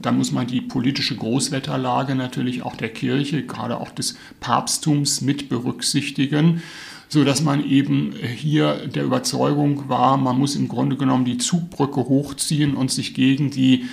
Da 0.00 0.10
muss 0.10 0.32
man 0.32 0.46
die 0.46 0.62
politische 0.62 1.14
Großwetterlage 1.14 2.14
natürlich 2.14 2.62
auch 2.62 2.76
der 2.76 2.88
Kirche, 2.88 3.42
gerade 3.42 3.78
auch 3.78 3.90
des 3.90 4.16
Papsttums 4.40 5.20
mit 5.20 5.50
berücksichtigen 5.50 6.62
so 7.10 7.24
dass 7.24 7.40
man 7.40 7.64
eben 7.64 8.12
hier 8.36 8.86
der 8.86 9.02
Überzeugung 9.02 9.88
war, 9.88 10.18
man 10.18 10.38
muss 10.38 10.56
im 10.56 10.68
Grunde 10.68 10.96
genommen 10.96 11.24
die 11.24 11.38
Zugbrücke 11.38 12.00
hochziehen 12.00 12.74
und 12.74 12.90
sich 12.90 13.14
gegen 13.14 13.50
die 13.50 13.86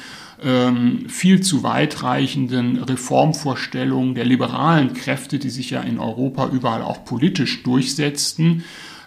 ähm, 0.44 1.08
viel 1.08 1.40
zu 1.40 1.64
weitreichenden 1.64 2.84
Reformvorstellungen 2.84 4.16
der 4.16 4.26
liberalen 4.26 4.94
Kräfte, 4.94 5.40
die 5.40 5.50
sich 5.50 5.70
ja 5.70 5.80
in 5.80 5.98
Europa 5.98 6.50
überall 6.50 6.82
auch 6.82 7.06
politisch 7.06 7.64
durchsetzten, 7.64 8.66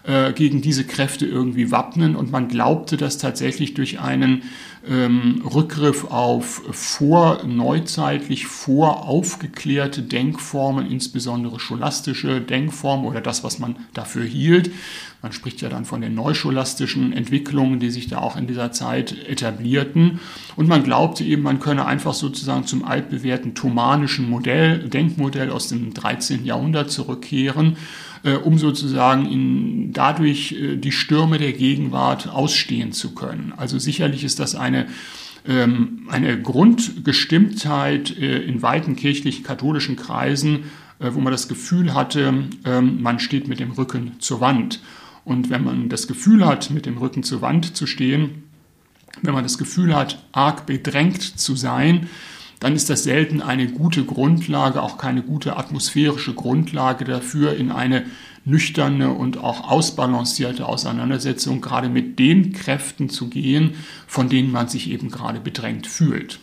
äh, 0.09 0.33
gegen 0.33 0.61
diese 0.61 0.85
Kräfte 0.85 1.27
irgendwie 1.27 1.69
wappnen. 1.69 2.15
Und 2.15 2.31
man 2.31 2.47
glaubte, 2.47 2.97
dass 2.97 3.19
tatsächlich 3.19 3.75
durch 3.75 3.99
einen 3.99 4.41
ähm, 4.87 5.43
Rückgriff 5.45 6.05
auf 6.05 6.63
vorneuzeitlich, 6.71 8.47
voraufgeklärte 8.47 10.01
Denkformen, 10.01 10.89
insbesondere 10.89 11.59
scholastische 11.59 12.41
Denkformen 12.41 13.05
oder 13.05 13.21
das, 13.21 13.43
was 13.43 13.59
man 13.59 13.75
dafür 13.93 14.25
hielt. 14.25 14.71
Man 15.21 15.31
spricht 15.31 15.61
ja 15.61 15.69
dann 15.69 15.85
von 15.85 16.01
den 16.01 16.15
neuscholastischen 16.15 17.13
Entwicklungen, 17.13 17.79
die 17.79 17.91
sich 17.91 18.07
da 18.07 18.17
auch 18.17 18.35
in 18.35 18.47
dieser 18.47 18.71
Zeit 18.71 19.15
etablierten. 19.27 20.21
Und 20.55 20.67
man 20.67 20.83
glaubte 20.83 21.23
eben, 21.23 21.43
man 21.43 21.59
könne 21.59 21.85
einfach 21.85 22.15
sozusagen 22.15 22.65
zum 22.65 22.83
altbewährten 22.83 23.53
thomanischen 23.53 24.27
Modell, 24.27 24.89
Denkmodell 24.89 25.51
aus 25.51 25.67
dem 25.67 25.93
13. 25.93 26.45
Jahrhundert 26.45 26.89
zurückkehren 26.89 27.77
äh, 28.23 28.33
um 28.33 28.57
sozusagen 28.57 29.25
in, 29.25 29.93
dadurch 29.93 30.51
äh, 30.53 30.75
die 30.75 30.91
Stürme 30.91 31.37
der 31.37 31.53
Gegenwart 31.53 32.27
ausstehen 32.27 32.91
zu 32.91 33.13
können. 33.13 33.53
Also 33.55 33.79
sicherlich 33.79 34.23
ist 34.23 34.39
das 34.39 34.55
eine 34.55 34.87
ähm, 35.47 36.07
eine 36.09 36.41
Grundgestimmtheit 36.41 38.17
äh, 38.17 38.39
in 38.39 38.61
weiten 38.61 38.95
kirchlich 38.95 39.43
katholischen 39.43 39.95
Kreisen, 39.95 40.65
wo 41.01 41.21
man 41.21 41.31
das 41.31 41.47
Gefühl 41.47 41.93
hatte, 41.93 42.33
ähm, 42.65 43.01
man 43.01 43.19
steht 43.19 43.47
mit 43.47 43.61
dem 43.61 43.71
Rücken 43.71 44.17
zur 44.19 44.41
Wand. 44.41 44.81
Und 45.23 45.49
wenn 45.49 45.63
man 45.63 45.87
das 45.87 46.07
Gefühl 46.07 46.45
hat, 46.45 46.71
mit 46.71 46.85
dem 46.85 46.97
Rücken 46.97 47.23
zur 47.23 47.41
Wand 47.41 47.77
zu 47.77 47.87
stehen, 47.87 48.43
wenn 49.21 49.33
man 49.33 49.43
das 49.43 49.57
Gefühl 49.57 49.95
hat, 49.95 50.23
arg 50.33 50.65
bedrängt 50.65 51.21
zu 51.21 51.55
sein, 51.55 52.09
dann 52.59 52.75
ist 52.75 52.89
das 52.89 53.03
selten 53.03 53.41
eine 53.41 53.67
gute 53.67 54.03
Grundlage, 54.03 54.81
auch 54.81 54.97
keine 54.97 55.21
gute 55.21 55.57
atmosphärische 55.57 56.33
Grundlage 56.33 57.05
dafür, 57.05 57.55
in 57.55 57.71
eine 57.71 58.05
nüchterne 58.45 59.11
und 59.11 59.37
auch 59.37 59.69
ausbalancierte 59.69 60.65
Auseinandersetzung 60.65 61.61
gerade 61.61 61.89
mit 61.89 62.19
den 62.19 62.51
Kräften 62.51 63.09
zu 63.09 63.29
gehen, 63.29 63.75
von 64.07 64.29
denen 64.29 64.51
man 64.51 64.67
sich 64.67 64.89
eben 64.89 65.09
gerade 65.09 65.39
bedrängt 65.39 65.87
fühlt. 65.87 66.39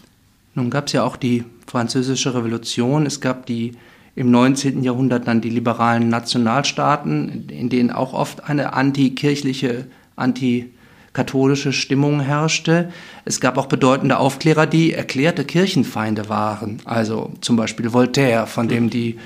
Nun 0.54 0.70
gab 0.70 0.86
es 0.86 0.92
ja 0.92 1.04
auch 1.04 1.16
die 1.16 1.44
französische 1.66 2.34
Revolution, 2.34 3.04
es 3.04 3.20
gab 3.20 3.46
die 3.46 3.72
im 4.14 4.30
19. 4.30 4.82
Jahrhundert 4.82 5.28
dann 5.28 5.42
die 5.42 5.50
liberalen 5.50 6.08
Nationalstaaten, 6.08 7.48
in 7.50 7.68
denen 7.68 7.90
auch 7.90 8.14
oft 8.14 8.44
eine 8.44 8.72
antikirchliche, 8.72 9.86
anti 10.16 10.72
katholische 11.16 11.72
Stimmung 11.72 12.20
herrschte. 12.20 12.92
Es 13.24 13.40
gab 13.40 13.56
auch 13.56 13.66
bedeutende 13.66 14.18
Aufklärer, 14.18 14.66
die 14.66 14.92
erklärte 14.92 15.46
Kirchenfeinde 15.46 16.28
waren. 16.28 16.82
Also 16.84 17.32
zum 17.40 17.56
Beispiel 17.56 17.94
Voltaire, 17.94 18.46
von 18.46 18.68
dem 18.68 18.90
die 18.90 19.16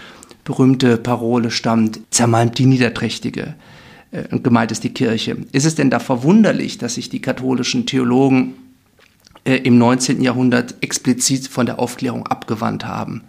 berühmte 0.44 0.96
Parole 0.98 1.50
stammt, 1.50 1.98
zermalmt 2.10 2.58
die 2.58 2.66
Niederträchtige. 2.66 3.56
Äh, 4.12 4.22
und 4.30 4.44
gemeint 4.44 4.70
ist 4.70 4.84
die 4.84 4.94
Kirche. 4.94 5.38
Ist 5.50 5.66
es 5.66 5.74
denn 5.74 5.90
da 5.90 5.98
verwunderlich, 5.98 6.78
dass 6.78 6.94
sich 6.94 7.08
die 7.08 7.20
katholischen 7.20 7.86
Theologen 7.86 8.54
äh, 9.44 9.56
im 9.56 9.76
19. 9.76 10.22
Jahrhundert 10.22 10.76
explizit 10.82 11.48
von 11.48 11.66
der 11.66 11.80
Aufklärung 11.80 12.24
abgewandt 12.24 12.84
haben. 12.84 13.22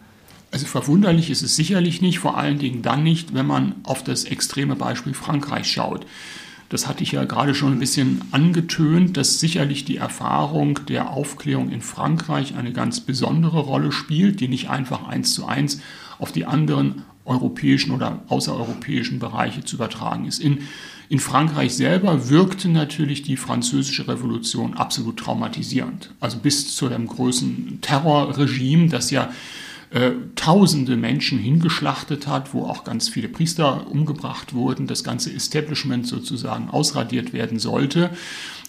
Also 0.51 0.67
verwunderlich 0.67 1.31
ist 1.31 1.41
es 1.41 1.55
sicherlich 1.55 2.03
nicht, 2.03 2.19
vor 2.19 2.37
allen 2.37 2.59
Dingen 2.59 2.83
dann 2.83 3.01
nicht, 3.01 3.33
wenn 3.33 3.47
man 3.47 3.73
auf 3.83 4.03
das 4.03 4.25
extreme 4.25 4.75
Beispiel 4.75 5.15
Frankreich 5.15 5.65
schaut. 5.65 6.05
Das 6.71 6.87
hatte 6.87 7.03
ich 7.03 7.11
ja 7.11 7.25
gerade 7.25 7.53
schon 7.53 7.73
ein 7.73 7.79
bisschen 7.79 8.21
angetönt, 8.31 9.17
dass 9.17 9.41
sicherlich 9.41 9.83
die 9.83 9.97
Erfahrung 9.97 10.79
der 10.87 11.09
Aufklärung 11.09 11.69
in 11.69 11.81
Frankreich 11.81 12.55
eine 12.55 12.71
ganz 12.71 13.01
besondere 13.01 13.59
Rolle 13.59 13.91
spielt, 13.91 14.39
die 14.39 14.47
nicht 14.47 14.69
einfach 14.69 15.05
eins 15.05 15.33
zu 15.33 15.45
eins 15.45 15.81
auf 16.17 16.31
die 16.31 16.45
anderen 16.45 17.01
europäischen 17.25 17.91
oder 17.91 18.21
außereuropäischen 18.29 19.19
Bereiche 19.19 19.65
zu 19.65 19.75
übertragen 19.75 20.25
ist. 20.25 20.39
In, 20.39 20.59
in 21.09 21.19
Frankreich 21.19 21.75
selber 21.75 22.29
wirkte 22.29 22.69
natürlich 22.69 23.21
die 23.21 23.35
französische 23.35 24.07
Revolution 24.07 24.75
absolut 24.75 25.17
traumatisierend. 25.17 26.13
Also 26.21 26.37
bis 26.37 26.73
zu 26.73 26.87
dem 26.87 27.05
großen 27.05 27.79
Terrorregime, 27.81 28.87
das 28.87 29.11
ja 29.11 29.29
äh, 29.91 30.11
tausende 30.37 30.95
Menschen 30.95 31.37
hingeschlachtet 31.37 32.25
hat, 32.25 32.53
wo 32.53 32.63
auch 32.63 32.85
ganz 32.85 33.09
viele 33.09 33.27
Priester 33.27 33.87
umgebracht 33.91 34.53
wurden, 34.53 34.87
das 34.87 35.03
ganze 35.03 35.33
Establishment 35.33 36.07
sozusagen 36.07 36.69
ausradiert 36.69 37.33
werden 37.33 37.59
sollte. 37.59 38.09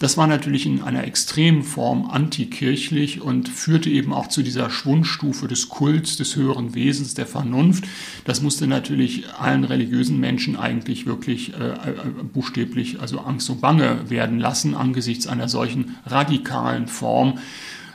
Das 0.01 0.17
war 0.17 0.27
natürlich 0.27 0.67
in 0.67 0.83
einer 0.83 1.05
extremen 1.05 1.63
Form 1.63 2.11
antikirchlich 2.11 3.21
und 3.21 3.49
führte 3.49 3.89
eben 3.89 4.13
auch 4.13 4.27
zu 4.27 4.43
dieser 4.43 4.69
Schwundstufe 4.69 5.47
des 5.47 5.69
Kults, 5.69 6.17
des 6.17 6.35
höheren 6.35 6.75
Wesens, 6.75 7.15
der 7.15 7.27
Vernunft. 7.27 7.85
Das 8.25 8.43
musste 8.43 8.67
natürlich 8.67 9.33
allen 9.39 9.63
religiösen 9.63 10.19
Menschen 10.19 10.57
eigentlich 10.57 11.07
wirklich 11.07 11.55
äh, 11.55 11.91
äh 11.91 11.95
buchstäblich, 12.33 13.01
also 13.01 13.21
Angst 13.21 13.49
und 13.49 13.61
Bange 13.61 14.11
werden 14.11 14.41
lassen 14.41 14.75
angesichts 14.75 15.29
einer 15.29 15.49
solchen 15.49 15.95
radikalen 16.05 16.89
Form 16.89 17.39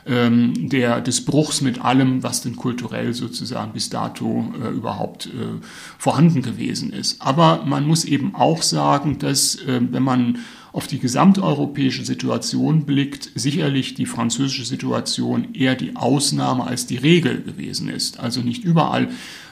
ähm, 0.08 0.68
der, 0.68 1.00
des 1.00 1.24
Bruchs 1.24 1.60
mit 1.60 1.84
allem, 1.84 2.22
was 2.22 2.40
denn 2.40 2.56
kulturell 2.56 3.12
sozusagen 3.12 3.72
bis 3.72 3.90
dato 3.90 4.52
äh, 4.62 4.68
überhaupt 4.68 5.26
äh, 5.26 5.60
vorhanden 5.98 6.42
gewesen 6.42 6.92
ist. 6.92 7.20
Aber 7.20 7.64
man 7.66 7.86
muss 7.86 8.04
eben 8.04 8.34
auch 8.34 8.62
sagen, 8.62 9.18
dass 9.18 9.56
äh, 9.56 9.80
wenn 9.90 10.02
man 10.02 10.38
auf 10.72 10.86
die 10.86 10.98
gesamteuropäische 10.98 12.04
Situation 12.04 12.84
blickt, 12.84 13.30
sicherlich 13.34 13.94
die 13.94 14.06
französische 14.06 14.64
Situation 14.64 15.54
eher 15.54 15.74
die 15.74 15.96
Ausnahme 15.96 16.64
als 16.64 16.86
die 16.86 16.96
Regel 16.96 17.42
gewesen 17.42 17.88
ist. 17.88 18.20
Also 18.20 18.40
nicht 18.40 18.64
überall 18.64 19.08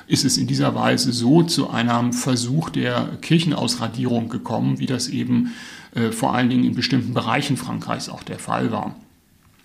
ist 0.07 0.25
es 0.25 0.39
in 0.39 0.47
dieser 0.47 0.75
Weise 0.75 1.13
so 1.13 1.43
zu 1.43 1.71
einem 1.71 2.13
Versuch 2.13 2.71
der 2.71 3.19
Kirchenausradierung 3.23 4.29
gekommen, 4.29 4.79
wie 4.79 4.87
das 4.87 5.09
eben 5.09 5.53
äh, 5.95 6.13
vor 6.13 6.35
allen 6.35 6.49
Dingen 6.49 6.65
in 6.65 6.75
bestimmten 6.75 7.13
Bereichen 7.13 7.57
Frankreichs 7.57 8.09
auch 8.09 8.23
der 8.23 8.39
Fall 8.39 8.71
war 8.71 8.95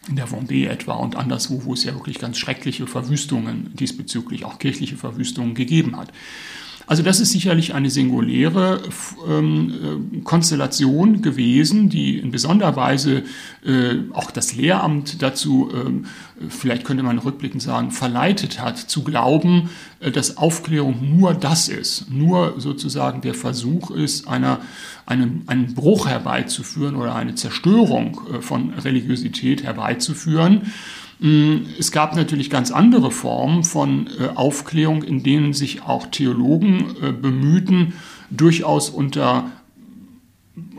in 0.07 0.15
der 0.15 0.27
Vendée 0.27 0.67
etwa 0.67 0.93
und 0.93 1.15
anderswo, 1.15 1.63
wo 1.65 1.73
es 1.73 1.83
ja 1.83 1.93
wirklich 1.93 2.19
ganz 2.19 2.37
schreckliche 2.37 2.87
Verwüstungen 2.87 3.71
diesbezüglich, 3.75 4.45
auch 4.45 4.59
kirchliche 4.59 4.97
Verwüstungen 4.97 5.53
gegeben 5.53 5.97
hat. 5.97 6.11
Also 6.87 7.03
das 7.03 7.19
ist 7.19 7.31
sicherlich 7.31 7.73
eine 7.73 7.89
singuläre 7.89 8.81
ähm, 9.27 10.13
äh, 10.15 10.21
Konstellation 10.21 11.21
gewesen, 11.21 11.89
die 11.89 12.19
in 12.19 12.31
besonderer 12.31 12.75
Weise 12.75 13.23
äh, 13.65 13.97
auch 14.13 14.31
das 14.31 14.55
Lehramt 14.55 15.21
dazu, 15.21 15.71
äh, 15.73 16.47
vielleicht 16.49 16.83
könnte 16.83 17.03
man 17.03 17.19
rückblickend 17.19 17.61
sagen, 17.61 17.91
verleitet 17.91 18.61
hat, 18.61 18.77
zu 18.77 19.03
glauben, 19.03 19.69
äh, 19.99 20.11
dass 20.11 20.37
Aufklärung 20.37 21.17
nur 21.17 21.33
das 21.33 21.69
ist, 21.69 22.09
nur 22.09 22.59
sozusagen 22.59 23.21
der 23.21 23.35
Versuch 23.35 23.91
ist, 23.91 24.27
einer, 24.27 24.59
einen, 25.05 25.43
einen 25.47 25.73
Bruch 25.73 26.07
herbeizuführen 26.07 26.95
oder 26.95 27.15
eine 27.15 27.35
Zerstörung 27.35 28.21
äh, 28.33 28.41
von 28.41 28.73
Religiosität 28.73 29.63
herbeizuführen. 29.63 30.71
Mm, 31.21 31.67
es 31.77 31.91
gab 31.91 32.15
natürlich 32.15 32.49
ganz 32.49 32.71
andere 32.71 33.11
Formen 33.11 33.63
von 33.63 34.09
äh, 34.19 34.29
Aufklärung, 34.33 35.03
in 35.03 35.21
denen 35.21 35.53
sich 35.53 35.83
auch 35.83 36.07
Theologen 36.07 36.95
äh, 37.01 37.11
bemühten, 37.11 37.93
durchaus 38.31 38.89
unter 38.89 39.51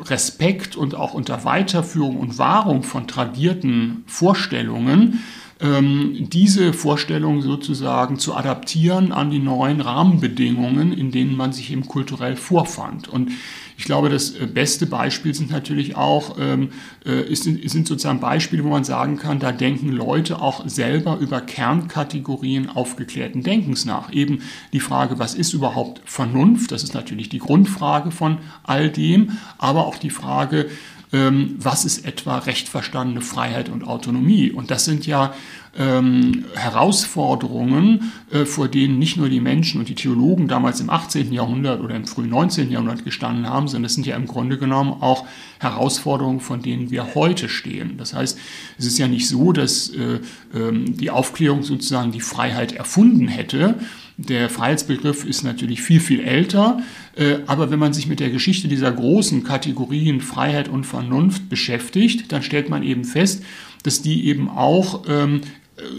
Respekt 0.00 0.76
und 0.76 0.96
auch 0.96 1.14
unter 1.14 1.44
Weiterführung 1.44 2.16
und 2.16 2.38
Wahrung 2.38 2.82
von 2.82 3.06
tradierten 3.06 4.02
Vorstellungen 4.06 5.22
diese 5.62 6.72
Vorstellungen 6.72 7.40
sozusagen 7.40 8.18
zu 8.18 8.34
adaptieren 8.34 9.12
an 9.12 9.30
die 9.30 9.38
neuen 9.38 9.80
Rahmenbedingungen, 9.80 10.92
in 10.92 11.12
denen 11.12 11.36
man 11.36 11.52
sich 11.52 11.70
eben 11.70 11.86
kulturell 11.86 12.34
vorfand. 12.34 13.06
Und 13.06 13.30
ich 13.76 13.84
glaube, 13.84 14.08
das 14.08 14.30
äh, 14.36 14.46
beste 14.46 14.86
Beispiel 14.86 15.34
sind 15.34 15.50
natürlich 15.50 15.96
auch, 15.96 16.36
ähm, 16.38 16.70
äh, 17.04 17.22
ist, 17.22 17.44
sind 17.44 17.86
sozusagen 17.86 18.20
Beispiele, 18.20 18.64
wo 18.64 18.68
man 18.68 18.84
sagen 18.84 19.16
kann, 19.16 19.40
da 19.40 19.50
denken 19.50 19.88
Leute 19.88 20.40
auch 20.40 20.68
selber 20.68 21.18
über 21.18 21.40
Kernkategorien 21.40 22.68
aufgeklärten 22.68 23.42
Denkens 23.42 23.84
nach. 23.84 24.12
Eben 24.12 24.40
die 24.72 24.80
Frage, 24.80 25.18
was 25.18 25.34
ist 25.34 25.52
überhaupt 25.52 26.00
Vernunft? 26.04 26.70
Das 26.70 26.84
ist 26.84 26.94
natürlich 26.94 27.28
die 27.28 27.40
Grundfrage 27.40 28.10
von 28.10 28.38
all 28.62 28.90
dem, 28.90 29.38
aber 29.58 29.86
auch 29.86 29.96
die 29.96 30.10
Frage, 30.10 30.66
ähm, 30.66 30.70
was 31.12 31.84
ist 31.84 32.06
etwa 32.06 32.38
recht 32.38 32.68
verstandene 32.68 33.20
Freiheit 33.20 33.68
und 33.68 33.84
Autonomie. 33.84 34.50
Und 34.50 34.70
das 34.70 34.86
sind 34.86 35.06
ja 35.06 35.34
ähm, 35.78 36.44
Herausforderungen, 36.54 38.12
äh, 38.30 38.44
vor 38.44 38.68
denen 38.68 38.98
nicht 38.98 39.16
nur 39.16 39.28
die 39.28 39.40
Menschen 39.40 39.80
und 39.80 39.88
die 39.88 39.94
Theologen 39.94 40.46
damals 40.48 40.80
im 40.80 40.90
18. 40.90 41.32
Jahrhundert 41.32 41.80
oder 41.80 41.94
im 41.94 42.06
frühen 42.06 42.28
19. 42.28 42.70
Jahrhundert 42.70 43.04
gestanden 43.04 43.48
haben, 43.48 43.68
sondern 43.68 43.86
es 43.86 43.94
sind 43.94 44.06
ja 44.06 44.16
im 44.16 44.26
Grunde 44.26 44.58
genommen 44.58 44.92
auch 45.00 45.26
Herausforderungen, 45.60 46.40
von 46.40 46.60
denen 46.60 46.90
wir 46.90 47.14
heute 47.14 47.48
stehen. 47.48 47.96
Das 47.96 48.12
heißt, 48.12 48.38
es 48.78 48.86
ist 48.86 48.98
ja 48.98 49.08
nicht 49.08 49.28
so, 49.28 49.52
dass 49.52 49.88
äh, 49.88 50.20
ähm, 50.54 50.96
die 50.96 51.10
Aufklärung 51.10 51.62
sozusagen 51.62 52.12
die 52.12 52.20
Freiheit 52.20 52.72
erfunden 52.72 53.28
hätte, 53.28 53.76
der 54.18 54.50
Freiheitsbegriff 54.50 55.24
ist 55.24 55.42
natürlich 55.42 55.82
viel, 55.82 55.98
viel 55.98 56.20
älter, 56.20 56.82
äh, 57.16 57.38
aber 57.46 57.70
wenn 57.70 57.78
man 57.78 57.92
sich 57.92 58.06
mit 58.06 58.20
der 58.20 58.30
Geschichte 58.30 58.68
dieser 58.68 58.92
großen 58.92 59.42
Kategorien 59.42 60.20
Freiheit 60.20 60.68
und 60.68 60.84
Vernunft 60.84 61.48
beschäftigt, 61.48 62.30
dann 62.30 62.42
stellt 62.42 62.68
man 62.68 62.82
eben 62.82 63.04
fest, 63.04 63.42
dass 63.82 64.02
die 64.02 64.26
eben 64.26 64.48
auch 64.48 65.04
ähm, 65.08 65.40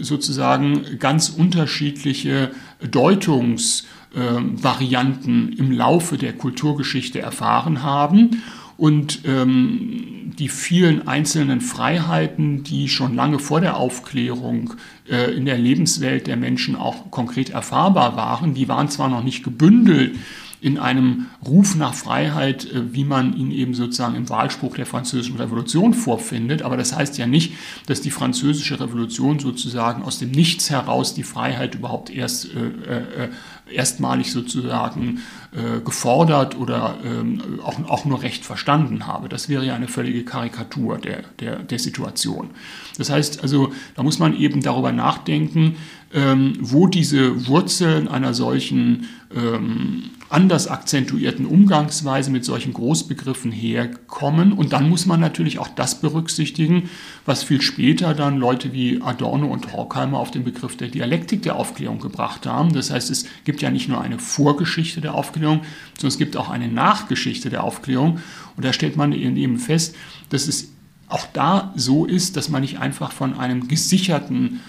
sozusagen 0.00 0.98
ganz 0.98 1.28
unterschiedliche 1.28 2.50
Deutungsvarianten 2.90 5.52
im 5.52 5.70
Laufe 5.72 6.18
der 6.18 6.32
Kulturgeschichte 6.32 7.20
erfahren 7.20 7.82
haben. 7.82 8.42
Und 8.76 9.20
ähm, 9.24 10.32
die 10.36 10.48
vielen 10.48 11.06
einzelnen 11.06 11.60
Freiheiten, 11.60 12.64
die 12.64 12.88
schon 12.88 13.14
lange 13.14 13.38
vor 13.38 13.60
der 13.60 13.76
Aufklärung 13.76 14.74
äh, 15.08 15.32
in 15.32 15.44
der 15.44 15.58
Lebenswelt 15.58 16.26
der 16.26 16.36
Menschen 16.36 16.74
auch 16.74 17.12
konkret 17.12 17.50
erfahrbar 17.50 18.16
waren, 18.16 18.54
die 18.54 18.68
waren 18.68 18.88
zwar 18.88 19.08
noch 19.08 19.22
nicht 19.22 19.44
gebündelt 19.44 20.16
in 20.64 20.78
einem 20.78 21.26
Ruf 21.46 21.74
nach 21.74 21.92
Freiheit, 21.92 22.64
äh, 22.64 22.94
wie 22.94 23.04
man 23.04 23.36
ihn 23.36 23.50
eben 23.50 23.74
sozusagen 23.74 24.14
im 24.14 24.30
Wahlspruch 24.30 24.76
der 24.76 24.86
Französischen 24.86 25.36
Revolution 25.36 25.92
vorfindet. 25.92 26.62
Aber 26.62 26.78
das 26.78 26.96
heißt 26.96 27.18
ja 27.18 27.26
nicht, 27.26 27.52
dass 27.86 28.00
die 28.00 28.10
Französische 28.10 28.80
Revolution 28.80 29.38
sozusagen 29.38 30.02
aus 30.02 30.18
dem 30.18 30.30
Nichts 30.30 30.70
heraus 30.70 31.12
die 31.12 31.22
Freiheit 31.22 31.74
überhaupt 31.74 32.08
erst 32.08 32.46
äh, 32.54 33.24
äh, 33.24 33.28
erstmalig 33.70 34.32
sozusagen 34.32 35.20
äh, 35.52 35.80
gefordert 35.80 36.56
oder 36.56 36.98
ähm, 37.04 37.60
auch, 37.62 37.78
auch 37.88 38.04
nur 38.06 38.22
recht 38.22 38.44
verstanden 38.44 39.06
habe. 39.06 39.28
Das 39.28 39.50
wäre 39.50 39.66
ja 39.66 39.74
eine 39.74 39.88
völlige 39.88 40.24
Karikatur 40.24 40.98
der, 40.98 41.24
der, 41.40 41.56
der 41.56 41.78
Situation. 41.78 42.50
Das 42.96 43.10
heißt 43.10 43.42
also, 43.42 43.72
da 43.96 44.02
muss 44.02 44.18
man 44.18 44.34
eben 44.34 44.62
darüber 44.62 44.92
nachdenken, 44.92 45.76
ähm, 46.12 46.54
wo 46.60 46.86
diese 46.86 47.46
Wurzeln 47.48 48.08
einer 48.08 48.34
solchen 48.34 49.08
ähm, 49.34 50.10
anders 50.34 50.66
akzentuierten 50.66 51.46
Umgangsweise 51.46 52.28
mit 52.28 52.44
solchen 52.44 52.72
Großbegriffen 52.72 53.52
herkommen. 53.52 54.52
Und 54.52 54.72
dann 54.72 54.88
muss 54.88 55.06
man 55.06 55.20
natürlich 55.20 55.60
auch 55.60 55.68
das 55.68 56.00
berücksichtigen, 56.00 56.90
was 57.24 57.44
viel 57.44 57.62
später 57.62 58.14
dann 58.14 58.38
Leute 58.38 58.72
wie 58.72 59.00
Adorno 59.00 59.46
und 59.46 59.72
Horkheimer 59.72 60.18
auf 60.18 60.32
den 60.32 60.42
Begriff 60.42 60.76
der 60.76 60.88
Dialektik 60.88 61.42
der 61.42 61.54
Aufklärung 61.54 62.00
gebracht 62.00 62.46
haben. 62.46 62.72
Das 62.72 62.90
heißt, 62.90 63.10
es 63.10 63.26
gibt 63.44 63.62
ja 63.62 63.70
nicht 63.70 63.88
nur 63.88 64.00
eine 64.00 64.18
Vorgeschichte 64.18 65.00
der 65.00 65.14
Aufklärung, 65.14 65.60
sondern 65.94 66.08
es 66.08 66.18
gibt 66.18 66.36
auch 66.36 66.50
eine 66.50 66.66
Nachgeschichte 66.66 67.48
der 67.48 67.62
Aufklärung. 67.62 68.18
Und 68.56 68.64
da 68.64 68.72
stellt 68.72 68.96
man 68.96 69.12
eben 69.12 69.58
fest, 69.60 69.94
dass 70.30 70.48
es 70.48 70.72
auch 71.06 71.26
da 71.32 71.72
so 71.76 72.06
ist, 72.06 72.36
dass 72.36 72.48
man 72.48 72.62
nicht 72.62 72.80
einfach 72.80 73.12
von 73.12 73.38
einem 73.38 73.68
gesicherten 73.68 74.60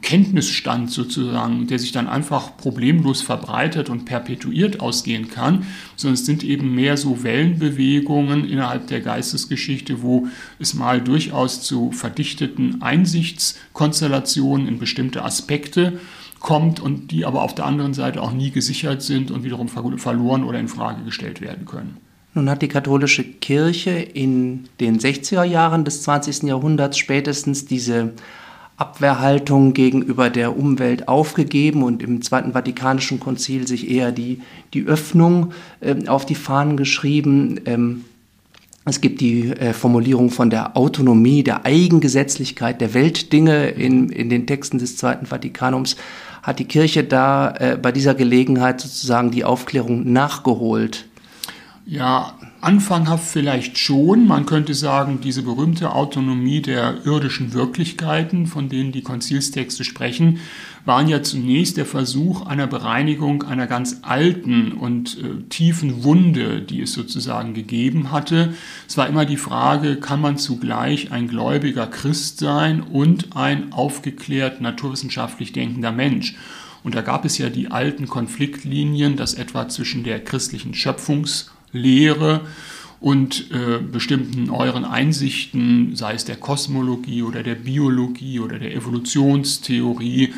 Kenntnisstand 0.00 0.90
sozusagen, 0.90 1.66
der 1.66 1.78
sich 1.78 1.92
dann 1.92 2.08
einfach 2.08 2.56
problemlos 2.56 3.20
verbreitet 3.20 3.90
und 3.90 4.06
perpetuiert 4.06 4.80
ausgehen 4.80 5.28
kann, 5.28 5.66
sondern 5.94 6.14
es 6.14 6.24
sind 6.24 6.42
eben 6.42 6.74
mehr 6.74 6.96
so 6.96 7.22
Wellenbewegungen 7.22 8.48
innerhalb 8.48 8.86
der 8.86 9.02
Geistesgeschichte, 9.02 10.00
wo 10.00 10.26
es 10.58 10.72
mal 10.72 11.02
durchaus 11.02 11.60
zu 11.60 11.92
verdichteten 11.92 12.80
Einsichtskonstellationen 12.80 14.66
in 14.66 14.78
bestimmte 14.78 15.22
Aspekte 15.22 16.00
kommt 16.40 16.80
und 16.80 17.10
die 17.10 17.26
aber 17.26 17.42
auf 17.42 17.54
der 17.54 17.66
anderen 17.66 17.92
Seite 17.92 18.22
auch 18.22 18.32
nie 18.32 18.52
gesichert 18.52 19.02
sind 19.02 19.30
und 19.30 19.44
wiederum 19.44 19.68
verloren 19.68 20.44
oder 20.44 20.58
in 20.58 20.68
Frage 20.68 21.04
gestellt 21.04 21.42
werden 21.42 21.66
können. 21.66 21.98
Nun 22.34 22.48
hat 22.48 22.62
die 22.62 22.68
katholische 22.68 23.22
Kirche 23.22 23.90
in 23.90 24.64
den 24.80 24.98
60er 24.98 25.44
Jahren 25.44 25.84
des 25.84 26.02
20. 26.02 26.44
Jahrhunderts 26.44 26.96
spätestens 26.96 27.66
diese 27.66 28.14
Abwehrhaltung 28.82 29.74
gegenüber 29.74 30.28
der 30.28 30.58
Umwelt 30.58 31.06
aufgegeben 31.06 31.84
und 31.84 32.02
im 32.02 32.20
Zweiten 32.20 32.52
Vatikanischen 32.52 33.20
Konzil 33.20 33.68
sich 33.68 33.88
eher 33.88 34.10
die, 34.10 34.40
die 34.74 34.86
Öffnung 34.86 35.52
äh, 35.80 36.08
auf 36.08 36.26
die 36.26 36.34
Fahnen 36.34 36.76
geschrieben. 36.76 37.60
Ähm, 37.64 38.04
es 38.84 39.00
gibt 39.00 39.20
die 39.20 39.50
äh, 39.50 39.72
Formulierung 39.72 40.30
von 40.30 40.50
der 40.50 40.76
Autonomie, 40.76 41.44
der 41.44 41.64
Eigengesetzlichkeit 41.64 42.80
der 42.80 42.92
Weltdinge 42.92 43.68
in, 43.68 44.08
in 44.08 44.28
den 44.28 44.48
Texten 44.48 44.78
des 44.78 44.96
Zweiten 44.96 45.26
Vatikanums. 45.26 45.94
Hat 46.42 46.58
die 46.58 46.64
Kirche 46.64 47.04
da 47.04 47.54
äh, 47.58 47.78
bei 47.80 47.92
dieser 47.92 48.16
Gelegenheit 48.16 48.80
sozusagen 48.80 49.30
die 49.30 49.44
Aufklärung 49.44 50.12
nachgeholt? 50.12 51.06
Ja, 51.86 52.34
anfanghaft 52.62 53.28
vielleicht 53.28 53.76
schon. 53.76 54.26
Man 54.26 54.46
könnte 54.46 54.74
sagen, 54.74 55.20
diese 55.20 55.42
berühmte 55.42 55.92
Autonomie 55.92 56.62
der 56.62 57.04
irdischen 57.04 57.52
Wirklichkeiten, 57.52 58.46
von 58.46 58.68
denen 58.68 58.92
die 58.92 59.02
Konzilstexte 59.02 59.82
sprechen, 59.84 60.38
waren 60.84 61.08
ja 61.08 61.22
zunächst 61.22 61.76
der 61.76 61.86
Versuch 61.86 62.46
einer 62.46 62.66
Bereinigung 62.66 63.42
einer 63.42 63.66
ganz 63.66 63.98
alten 64.02 64.72
und 64.72 65.18
äh, 65.18 65.42
tiefen 65.48 66.04
Wunde, 66.04 66.62
die 66.62 66.82
es 66.82 66.92
sozusagen 66.92 67.52
gegeben 67.52 68.12
hatte. 68.12 68.54
Es 68.88 68.96
war 68.96 69.08
immer 69.08 69.24
die 69.24 69.36
Frage, 69.36 69.96
kann 69.96 70.20
man 70.20 70.38
zugleich 70.38 71.10
ein 71.10 71.28
gläubiger 71.28 71.88
Christ 71.88 72.38
sein 72.38 72.80
und 72.80 73.36
ein 73.36 73.72
aufgeklärt 73.72 74.60
naturwissenschaftlich 74.60 75.52
denkender 75.52 75.92
Mensch? 75.92 76.36
Und 76.84 76.94
da 76.94 77.00
gab 77.00 77.24
es 77.24 77.38
ja 77.38 77.48
die 77.48 77.70
alten 77.70 78.08
Konfliktlinien, 78.08 79.16
dass 79.16 79.34
etwa 79.34 79.68
zwischen 79.68 80.02
der 80.04 80.22
christlichen 80.22 80.74
Schöpfungslehre 81.72 82.42
und 83.00 83.50
äh, 83.50 83.78
bestimmten 83.80 84.50
euren 84.50 84.84
Einsichten, 84.84 85.96
sei 85.96 86.14
es 86.14 86.24
der 86.24 86.36
Kosmologie 86.36 87.22
oder 87.22 87.42
der 87.42 87.56
Biologie 87.56 88.38
oder 88.38 88.58
der 88.58 88.74
Evolutionstheorie, 88.74 90.32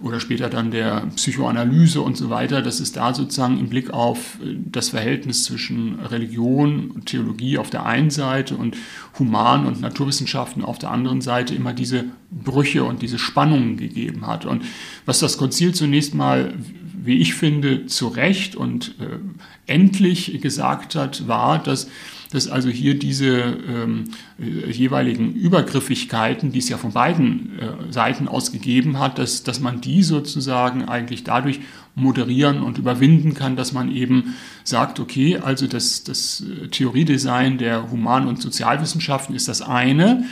oder 0.00 0.20
später 0.20 0.48
dann 0.48 0.70
der 0.70 1.08
Psychoanalyse 1.16 2.00
und 2.00 2.16
so 2.16 2.30
weiter, 2.30 2.62
dass 2.62 2.78
es 2.78 2.92
da 2.92 3.12
sozusagen 3.12 3.58
im 3.58 3.68
Blick 3.68 3.90
auf 3.90 4.38
äh, 4.42 4.54
das 4.70 4.90
Verhältnis 4.90 5.44
zwischen 5.44 5.98
Religion 6.00 6.90
und 6.92 7.06
Theologie 7.06 7.58
auf 7.58 7.70
der 7.70 7.84
einen 7.84 8.10
Seite 8.10 8.56
und 8.56 8.76
Human- 9.18 9.66
und 9.66 9.80
Naturwissenschaften 9.80 10.64
auf 10.64 10.78
der 10.78 10.90
anderen 10.90 11.20
Seite 11.20 11.54
immer 11.54 11.72
diese 11.72 12.04
Brüche 12.30 12.84
und 12.84 13.02
diese 13.02 13.18
Spannungen 13.18 13.76
gegeben 13.76 14.26
hat. 14.26 14.44
Und 14.44 14.62
was 15.06 15.18
das 15.18 15.38
Konzil 15.38 15.74
zunächst 15.74 16.14
mal, 16.14 16.54
wie 17.04 17.18
ich 17.18 17.34
finde, 17.34 17.86
zu 17.86 18.08
Recht 18.08 18.56
und 18.56 18.94
äh, 19.00 19.18
endlich 19.66 20.40
gesagt 20.40 20.94
hat, 20.94 21.28
war, 21.28 21.62
dass 21.62 21.88
dass 22.30 22.48
also 22.48 22.68
hier 22.68 22.98
diese 22.98 23.26
ähm, 23.28 24.10
äh, 24.38 24.70
jeweiligen 24.70 25.34
Übergriffigkeiten, 25.34 26.52
die 26.52 26.58
es 26.58 26.68
ja 26.68 26.76
von 26.76 26.92
beiden 26.92 27.58
äh, 27.58 27.92
Seiten 27.92 28.28
aus 28.28 28.52
gegeben 28.52 28.98
hat, 28.98 29.18
dass, 29.18 29.44
dass 29.44 29.60
man 29.60 29.80
die 29.80 30.02
sozusagen 30.02 30.84
eigentlich 30.84 31.24
dadurch 31.24 31.60
moderieren 31.94 32.62
und 32.62 32.78
überwinden 32.78 33.34
kann, 33.34 33.56
dass 33.56 33.72
man 33.72 33.90
eben 33.90 34.34
sagt, 34.62 35.00
okay, 35.00 35.38
also 35.38 35.66
das, 35.66 36.04
das 36.04 36.42
äh, 36.42 36.68
Theoriedesign 36.68 37.58
der 37.58 37.90
Human- 37.90 38.26
und 38.26 38.42
Sozialwissenschaften 38.42 39.34
ist 39.34 39.48
das 39.48 39.62
eine, 39.62 40.24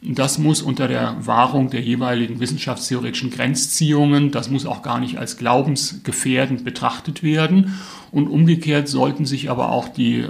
das 0.00 0.38
muss 0.38 0.62
unter 0.62 0.86
der 0.86 1.26
Wahrung 1.26 1.70
der 1.70 1.80
jeweiligen 1.80 2.38
wissenschaftstheoretischen 2.38 3.30
Grenzziehungen, 3.30 4.30
das 4.30 4.48
muss 4.48 4.64
auch 4.64 4.82
gar 4.82 5.00
nicht 5.00 5.18
als 5.18 5.36
glaubensgefährdend 5.36 6.64
betrachtet 6.64 7.22
werden. 7.22 7.78
Und 8.12 8.28
umgekehrt 8.28 8.88
sollten 8.88 9.26
sich 9.26 9.50
aber 9.50 9.70
auch 9.70 9.88
die 9.88 10.24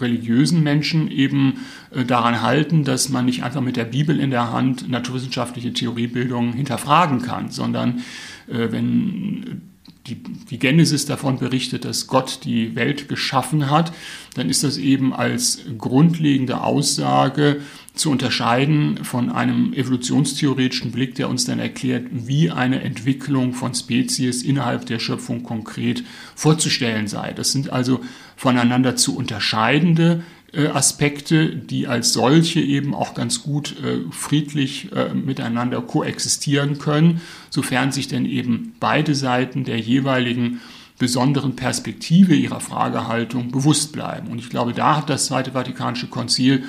religiösen 0.00 0.62
Menschen 0.62 1.08
eben 1.10 1.60
äh, 1.92 2.04
daran 2.04 2.42
halten, 2.42 2.84
dass 2.84 3.08
man 3.08 3.24
nicht 3.24 3.44
einfach 3.44 3.60
mit 3.60 3.76
der 3.76 3.84
Bibel 3.84 4.18
in 4.18 4.30
der 4.30 4.52
Hand 4.52 4.90
naturwissenschaftliche 4.90 5.72
Theoriebildung 5.72 6.52
hinterfragen 6.52 7.22
kann, 7.22 7.50
sondern 7.50 8.02
äh, 8.48 8.72
wenn 8.72 9.73
die, 10.06 10.16
die 10.22 10.58
Genesis 10.58 11.06
davon 11.06 11.38
berichtet, 11.38 11.84
dass 11.84 12.06
Gott 12.06 12.40
die 12.44 12.74
Welt 12.74 13.08
geschaffen 13.08 13.70
hat, 13.70 13.92
dann 14.34 14.50
ist 14.50 14.62
das 14.62 14.76
eben 14.76 15.14
als 15.14 15.60
grundlegende 15.78 16.60
Aussage 16.60 17.60
zu 17.94 18.10
unterscheiden 18.10 19.04
von 19.04 19.30
einem 19.30 19.72
evolutionstheoretischen 19.72 20.90
Blick, 20.90 21.14
der 21.14 21.28
uns 21.28 21.44
dann 21.44 21.58
erklärt, 21.58 22.06
wie 22.10 22.50
eine 22.50 22.82
Entwicklung 22.82 23.54
von 23.54 23.72
Spezies 23.74 24.42
innerhalb 24.42 24.84
der 24.86 24.98
Schöpfung 24.98 25.42
konkret 25.42 26.04
vorzustellen 26.34 27.06
sei. 27.06 27.32
Das 27.32 27.52
sind 27.52 27.70
also 27.70 28.00
voneinander 28.36 28.96
zu 28.96 29.16
unterscheidende 29.16 30.22
Aspekte, 30.68 31.56
die 31.56 31.86
als 31.86 32.12
solche 32.12 32.60
eben 32.60 32.94
auch 32.94 33.14
ganz 33.14 33.42
gut 33.42 33.74
äh, 33.82 34.10
friedlich 34.10 34.92
äh, 34.92 35.12
miteinander 35.14 35.80
koexistieren 35.80 36.78
können, 36.78 37.20
sofern 37.50 37.92
sich 37.92 38.08
denn 38.08 38.26
eben 38.26 38.74
beide 38.80 39.14
Seiten 39.14 39.64
der 39.64 39.78
jeweiligen 39.78 40.60
besonderen 40.98 41.56
Perspektive 41.56 42.34
ihrer 42.34 42.60
Fragehaltung 42.60 43.50
bewusst 43.50 43.92
bleiben. 43.92 44.28
Und 44.28 44.38
ich 44.38 44.48
glaube, 44.48 44.72
da 44.72 44.96
hat 44.96 45.10
das 45.10 45.26
Zweite 45.26 45.52
Vatikanische 45.52 46.06
Konzil 46.06 46.64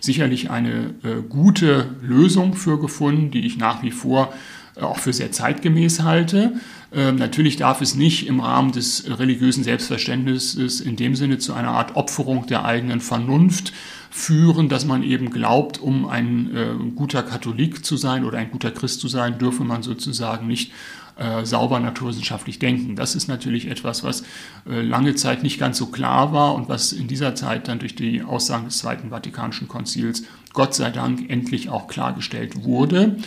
sicherlich 0.00 0.50
eine 0.50 0.94
äh, 1.02 1.22
gute 1.28 1.94
Lösung 2.02 2.54
für 2.54 2.78
gefunden, 2.80 3.30
die 3.30 3.46
ich 3.46 3.56
nach 3.56 3.82
wie 3.82 3.90
vor 3.90 4.32
äh, 4.76 4.80
auch 4.80 4.98
für 4.98 5.12
sehr 5.12 5.32
zeitgemäß 5.32 6.02
halte. 6.02 6.54
Ähm, 6.92 7.16
natürlich 7.16 7.56
darf 7.56 7.80
es 7.80 7.94
nicht 7.94 8.26
im 8.26 8.40
Rahmen 8.40 8.72
des 8.72 9.04
religiösen 9.18 9.62
Selbstverständnisses 9.62 10.80
in 10.80 10.96
dem 10.96 11.14
Sinne 11.14 11.38
zu 11.38 11.52
einer 11.52 11.70
Art 11.70 11.96
Opferung 11.96 12.46
der 12.46 12.64
eigenen 12.64 13.00
Vernunft 13.00 13.72
führen, 14.10 14.68
dass 14.68 14.84
man 14.84 15.04
eben 15.04 15.30
glaubt, 15.30 15.78
um 15.78 16.06
ein 16.06 16.56
äh, 16.56 16.74
guter 16.96 17.22
Katholik 17.22 17.84
zu 17.84 17.96
sein 17.96 18.24
oder 18.24 18.38
ein 18.38 18.50
guter 18.50 18.72
Christ 18.72 19.00
zu 19.00 19.06
sein, 19.06 19.38
dürfe 19.38 19.62
man 19.62 19.84
sozusagen 19.84 20.48
nicht 20.48 20.72
äh, 21.16 21.44
sauber 21.44 21.78
naturwissenschaftlich 21.78 22.58
denken. 22.58 22.96
Das 22.96 23.14
ist 23.14 23.28
natürlich 23.28 23.68
etwas, 23.68 24.02
was 24.02 24.22
äh, 24.68 24.80
lange 24.80 25.14
Zeit 25.14 25.44
nicht 25.44 25.60
ganz 25.60 25.78
so 25.78 25.86
klar 25.86 26.32
war 26.32 26.54
und 26.54 26.68
was 26.68 26.92
in 26.92 27.06
dieser 27.06 27.36
Zeit 27.36 27.68
dann 27.68 27.78
durch 27.78 27.94
die 27.94 28.22
Aussagen 28.22 28.64
des 28.64 28.78
Zweiten 28.78 29.10
Vatikanischen 29.10 29.68
Konzils 29.68 30.24
Gott 30.52 30.74
sei 30.74 30.90
Dank 30.90 31.30
endlich 31.30 31.68
auch 31.68 31.86
klargestellt 31.86 32.64
wurde. 32.64 33.18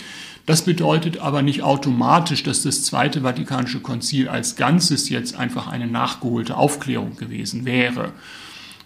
Das 0.46 0.66
bedeutet 0.66 1.20
aber 1.20 1.42
nicht 1.42 1.62
automatisch, 1.62 2.44
dass 2.44 2.64
das 2.64 2.84
Zweite 2.84 3.22
Vatikanische 3.22 3.80
Konzil 3.80 4.28
als 4.28 4.56
Ganzes 4.58 5.10
jetzt 5.10 5.36
einfach 5.36 5.68
eine 5.68 5.88
nachgeholte 5.88 6.58
Aufklärung 6.58 7.16
gewesen 7.16 7.66
wäre. 7.66 8.12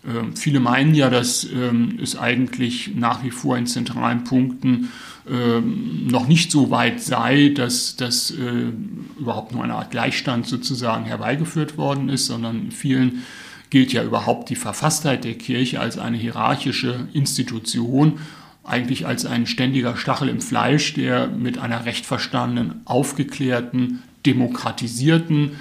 Ähm, 0.08 0.36
viele 0.36 0.60
meinen 0.60 0.94
ja, 0.94 1.10
dass 1.10 1.46
ähm, 1.52 2.00
es 2.02 2.16
eigentlich 2.16 2.92
nach 2.96 3.24
wie 3.24 3.32
vor 3.32 3.58
in 3.58 3.66
zentralen 3.66 4.24
Punkten 4.24 4.92
ähm, 5.28 6.08
noch 6.08 6.28
nicht 6.28 6.52
so 6.52 6.70
weit 6.70 7.02
sei, 7.02 7.50
dass 7.50 7.96
das 7.96 8.32
äh, 8.32 8.72
überhaupt 9.20 9.52
nur 9.52 9.64
eine 9.64 9.76
Art 9.76 9.92
Gleichstand 9.92 10.46
sozusagen 10.46 11.06
herbeigeführt 11.06 11.78
worden 11.78 12.10
ist, 12.10 12.28
sondern 12.28 12.72
vielen 12.72 13.24
gilt 13.70 13.92
ja 13.92 14.04
überhaupt 14.04 14.50
die 14.50 14.56
Verfasstheit 14.56 15.24
der 15.24 15.34
Kirche 15.34 15.82
als 15.82 15.98
eine 15.98 16.18
hierarchische 16.18 17.08
Institution 17.14 18.20
eigentlich 18.68 19.08
als 19.08 19.26
ein 19.26 19.48
ständiger 19.48 19.96
Stachel 19.96 20.30
im 20.30 20.42
Fleisch, 20.42 20.94
der 20.94 21.28
mit 21.28 21.58
einer 21.58 21.86
recht 21.86 22.06
verstandenen, 22.06 22.82
aufgeklärten, 22.86 24.04
demokratisierten 24.26 25.52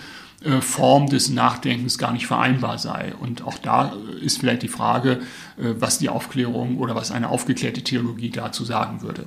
äh, 0.44 0.60
Form 0.60 1.06
des 1.06 1.30
Nachdenkens 1.30 1.98
gar 1.98 2.12
nicht 2.12 2.26
vereinbar 2.26 2.78
sei. 2.78 3.14
Und 3.20 3.42
auch 3.44 3.58
da 3.58 3.92
ist 4.20 4.38
vielleicht 4.38 4.62
die 4.62 4.68
Frage, 4.68 5.20
äh, 5.56 5.74
was 5.78 5.98
die 5.98 6.08
Aufklärung 6.08 6.78
oder 6.78 6.94
was 6.94 7.10
eine 7.10 7.28
aufgeklärte 7.28 7.82
Theologie 7.82 8.30
dazu 8.30 8.64
sagen 8.64 9.02
würde. 9.02 9.24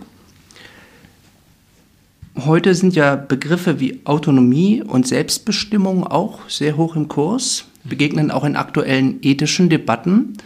Heute 2.46 2.76
sind 2.76 2.96
ja 2.96 3.16
Begriffe 3.16 3.80
wie 3.80 4.02
Autonomie 4.06 4.82
und 4.82 5.08
Selbstbestimmung 5.08 6.06
auch 6.06 6.48
sehr 6.48 6.78
hoch 6.78 6.96
im 6.96 7.08
Kurs, 7.08 7.66
begegnen 7.84 8.32
auch 8.32 8.44
in 8.44 8.56
aktuellen 8.56 9.20
ethischen 9.22 9.70
Debatten, 9.70 10.38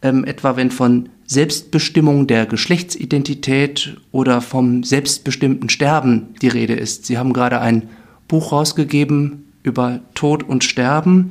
ähm, 0.00 0.24
etwa 0.24 0.56
wenn 0.56 0.70
von 0.70 1.08
Selbstbestimmung 1.26 2.26
der 2.26 2.46
Geschlechtsidentität 2.46 3.96
oder 4.12 4.40
vom 4.40 4.84
selbstbestimmten 4.84 5.68
Sterben 5.68 6.34
die 6.42 6.48
Rede 6.48 6.74
ist. 6.74 7.06
Sie 7.06 7.18
haben 7.18 7.32
gerade 7.32 7.60
ein 7.60 7.88
Buch 8.28 8.52
rausgegeben 8.52 9.44
über 9.62 10.00
Tod 10.14 10.42
und 10.42 10.64
Sterben. 10.64 11.30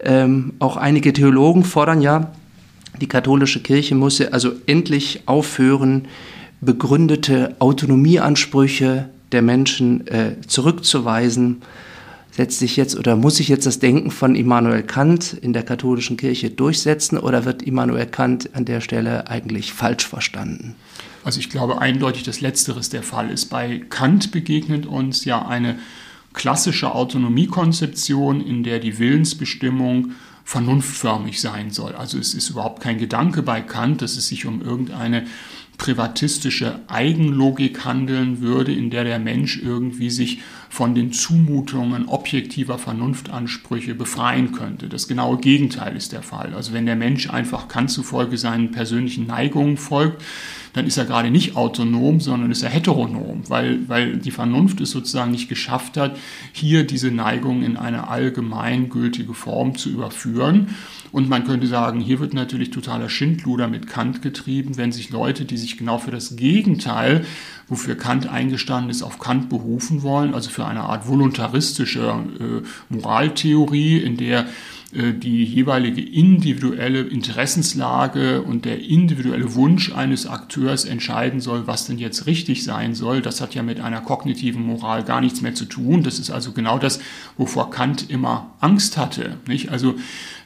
Ähm, 0.00 0.52
auch 0.58 0.76
einige 0.76 1.12
Theologen 1.12 1.64
fordern 1.64 2.02
ja, 2.02 2.32
die 3.00 3.08
katholische 3.08 3.60
Kirche 3.60 3.94
müsse 3.94 4.32
also 4.32 4.52
endlich 4.66 5.22
aufhören, 5.26 6.08
begründete 6.60 7.56
Autonomieansprüche 7.58 9.08
der 9.32 9.42
Menschen 9.42 10.06
äh, 10.06 10.36
zurückzuweisen 10.46 11.62
setzt 12.32 12.58
sich 12.58 12.76
jetzt 12.76 12.98
oder 12.98 13.14
muss 13.14 13.36
sich 13.36 13.48
jetzt 13.48 13.66
das 13.66 13.78
Denken 13.78 14.10
von 14.10 14.34
Immanuel 14.34 14.82
Kant 14.82 15.34
in 15.34 15.52
der 15.52 15.62
katholischen 15.62 16.16
Kirche 16.16 16.50
durchsetzen 16.50 17.18
oder 17.18 17.44
wird 17.44 17.62
Immanuel 17.62 18.06
Kant 18.06 18.54
an 18.54 18.64
der 18.64 18.80
Stelle 18.80 19.28
eigentlich 19.28 19.72
falsch 19.72 20.06
verstanden? 20.06 20.74
Also 21.24 21.38
ich 21.38 21.50
glaube 21.50 21.80
eindeutig, 21.80 22.24
dass 22.24 22.40
letzteres 22.40 22.88
der 22.88 23.02
Fall 23.02 23.30
ist. 23.30 23.46
Bei 23.46 23.78
Kant 23.90 24.32
begegnet 24.32 24.86
uns 24.86 25.24
ja 25.24 25.46
eine 25.46 25.78
klassische 26.32 26.94
Autonomiekonzeption, 26.94 28.40
in 28.40 28.64
der 28.64 28.78
die 28.78 28.98
Willensbestimmung 28.98 30.12
vernunftförmig 30.44 31.40
sein 31.40 31.70
soll. 31.70 31.94
Also 31.94 32.18
es 32.18 32.34
ist 32.34 32.50
überhaupt 32.50 32.82
kein 32.82 32.98
Gedanke 32.98 33.42
bei 33.42 33.60
Kant, 33.60 34.02
dass 34.02 34.16
es 34.16 34.28
sich 34.28 34.46
um 34.46 34.62
irgendeine 34.62 35.26
privatistische 35.82 36.78
Eigenlogik 36.86 37.84
handeln 37.84 38.40
würde, 38.40 38.72
in 38.72 38.90
der 38.90 39.02
der 39.02 39.18
Mensch 39.18 39.60
irgendwie 39.60 40.10
sich 40.10 40.38
von 40.70 40.94
den 40.94 41.10
Zumutungen 41.12 42.06
objektiver 42.06 42.78
Vernunftansprüche 42.78 43.96
befreien 43.96 44.52
könnte. 44.52 44.88
Das 44.88 45.08
genaue 45.08 45.38
Gegenteil 45.38 45.96
ist 45.96 46.12
der 46.12 46.22
Fall. 46.22 46.54
Also 46.54 46.72
wenn 46.72 46.86
der 46.86 46.94
Mensch 46.94 47.28
einfach 47.30 47.66
Kant 47.66 47.90
zufolge 47.90 48.38
seinen 48.38 48.70
persönlichen 48.70 49.26
Neigungen 49.26 49.76
folgt, 49.76 50.22
dann 50.72 50.86
ist 50.86 50.98
er 50.98 51.04
gerade 51.04 51.32
nicht 51.32 51.56
autonom, 51.56 52.20
sondern 52.20 52.52
ist 52.52 52.62
er 52.62 52.70
heteronom, 52.70 53.42
weil, 53.48 53.88
weil 53.88 54.18
die 54.18 54.30
Vernunft 54.30 54.80
es 54.80 54.92
sozusagen 54.92 55.32
nicht 55.32 55.48
geschafft 55.48 55.96
hat, 55.96 56.16
hier 56.52 56.86
diese 56.86 57.10
Neigung 57.10 57.64
in 57.64 57.76
eine 57.76 58.06
allgemeingültige 58.06 59.34
Form 59.34 59.76
zu 59.76 59.90
überführen. 59.90 60.68
Und 61.12 61.28
man 61.28 61.44
könnte 61.44 61.66
sagen, 61.66 62.00
hier 62.00 62.20
wird 62.20 62.32
natürlich 62.32 62.70
totaler 62.70 63.10
Schindluder 63.10 63.68
mit 63.68 63.86
Kant 63.86 64.22
getrieben, 64.22 64.78
wenn 64.78 64.92
sich 64.92 65.10
Leute, 65.10 65.44
die 65.44 65.58
sich 65.58 65.76
genau 65.76 65.98
für 65.98 66.10
das 66.10 66.36
Gegenteil, 66.36 67.26
wofür 67.68 67.96
Kant 67.96 68.28
eingestanden 68.28 68.90
ist, 68.90 69.02
auf 69.02 69.18
Kant 69.18 69.50
berufen 69.50 70.02
wollen, 70.02 70.34
also 70.34 70.48
für 70.48 70.64
eine 70.64 70.80
Art 70.80 71.06
voluntaristische 71.06 72.24
äh, 72.40 72.62
Moraltheorie, 72.88 73.98
in 73.98 74.16
der 74.16 74.46
die 74.92 75.44
jeweilige 75.44 76.02
individuelle 76.02 77.00
Interessenslage 77.00 78.42
und 78.42 78.66
der 78.66 78.78
individuelle 78.78 79.54
Wunsch 79.54 79.90
eines 79.94 80.26
Akteurs 80.26 80.84
entscheiden 80.84 81.40
soll, 81.40 81.66
was 81.66 81.86
denn 81.86 81.96
jetzt 81.96 82.26
richtig 82.26 82.62
sein 82.62 82.94
soll. 82.94 83.22
Das 83.22 83.40
hat 83.40 83.54
ja 83.54 83.62
mit 83.62 83.80
einer 83.80 84.02
kognitiven 84.02 84.62
Moral 84.62 85.02
gar 85.02 85.22
nichts 85.22 85.40
mehr 85.40 85.54
zu 85.54 85.64
tun. 85.64 86.02
Das 86.02 86.18
ist 86.18 86.30
also 86.30 86.52
genau 86.52 86.78
das, 86.78 87.00
wovor 87.38 87.70
Kant 87.70 88.10
immer 88.10 88.52
Angst 88.60 88.98
hatte. 88.98 89.38
Nicht? 89.46 89.70
Also 89.70 89.94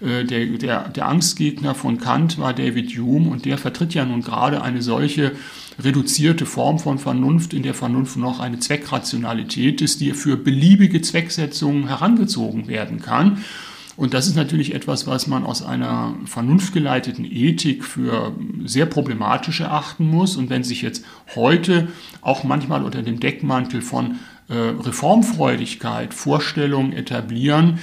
äh, 0.00 0.24
der, 0.24 0.46
der, 0.46 0.88
der 0.90 1.08
Angstgegner 1.08 1.74
von 1.74 1.98
Kant 1.98 2.38
war 2.38 2.54
David 2.54 2.96
Hume 2.96 3.28
und 3.30 3.46
der 3.46 3.58
vertritt 3.58 3.94
ja 3.94 4.04
nun 4.04 4.22
gerade 4.22 4.62
eine 4.62 4.80
solche 4.80 5.32
reduzierte 5.82 6.46
Form 6.46 6.78
von 6.78 6.98
Vernunft, 6.98 7.52
in 7.52 7.64
der 7.64 7.74
Vernunft 7.74 8.16
noch 8.16 8.38
eine 8.38 8.60
Zweckrationalität 8.60 9.80
ist, 9.82 10.00
die 10.00 10.12
für 10.12 10.36
beliebige 10.36 11.02
Zwecksetzungen 11.02 11.88
herangezogen 11.88 12.68
werden 12.68 13.02
kann. 13.02 13.38
Und 13.96 14.12
das 14.12 14.26
ist 14.26 14.36
natürlich 14.36 14.74
etwas, 14.74 15.06
was 15.06 15.26
man 15.26 15.44
aus 15.44 15.62
einer 15.62 16.14
vernunftgeleiteten 16.26 17.24
Ethik 17.24 17.84
für 17.84 18.34
sehr 18.64 18.86
problematisch 18.86 19.60
erachten 19.60 20.06
muss. 20.06 20.36
Und 20.36 20.50
wenn 20.50 20.64
sich 20.64 20.82
jetzt 20.82 21.04
heute 21.34 21.88
auch 22.20 22.44
manchmal 22.44 22.84
unter 22.84 23.02
dem 23.02 23.20
Deckmantel 23.20 23.80
von 23.80 24.18
äh, 24.48 24.54
Reformfreudigkeit 24.54 26.12
Vorstellungen 26.12 26.92
etablieren, 26.92 27.78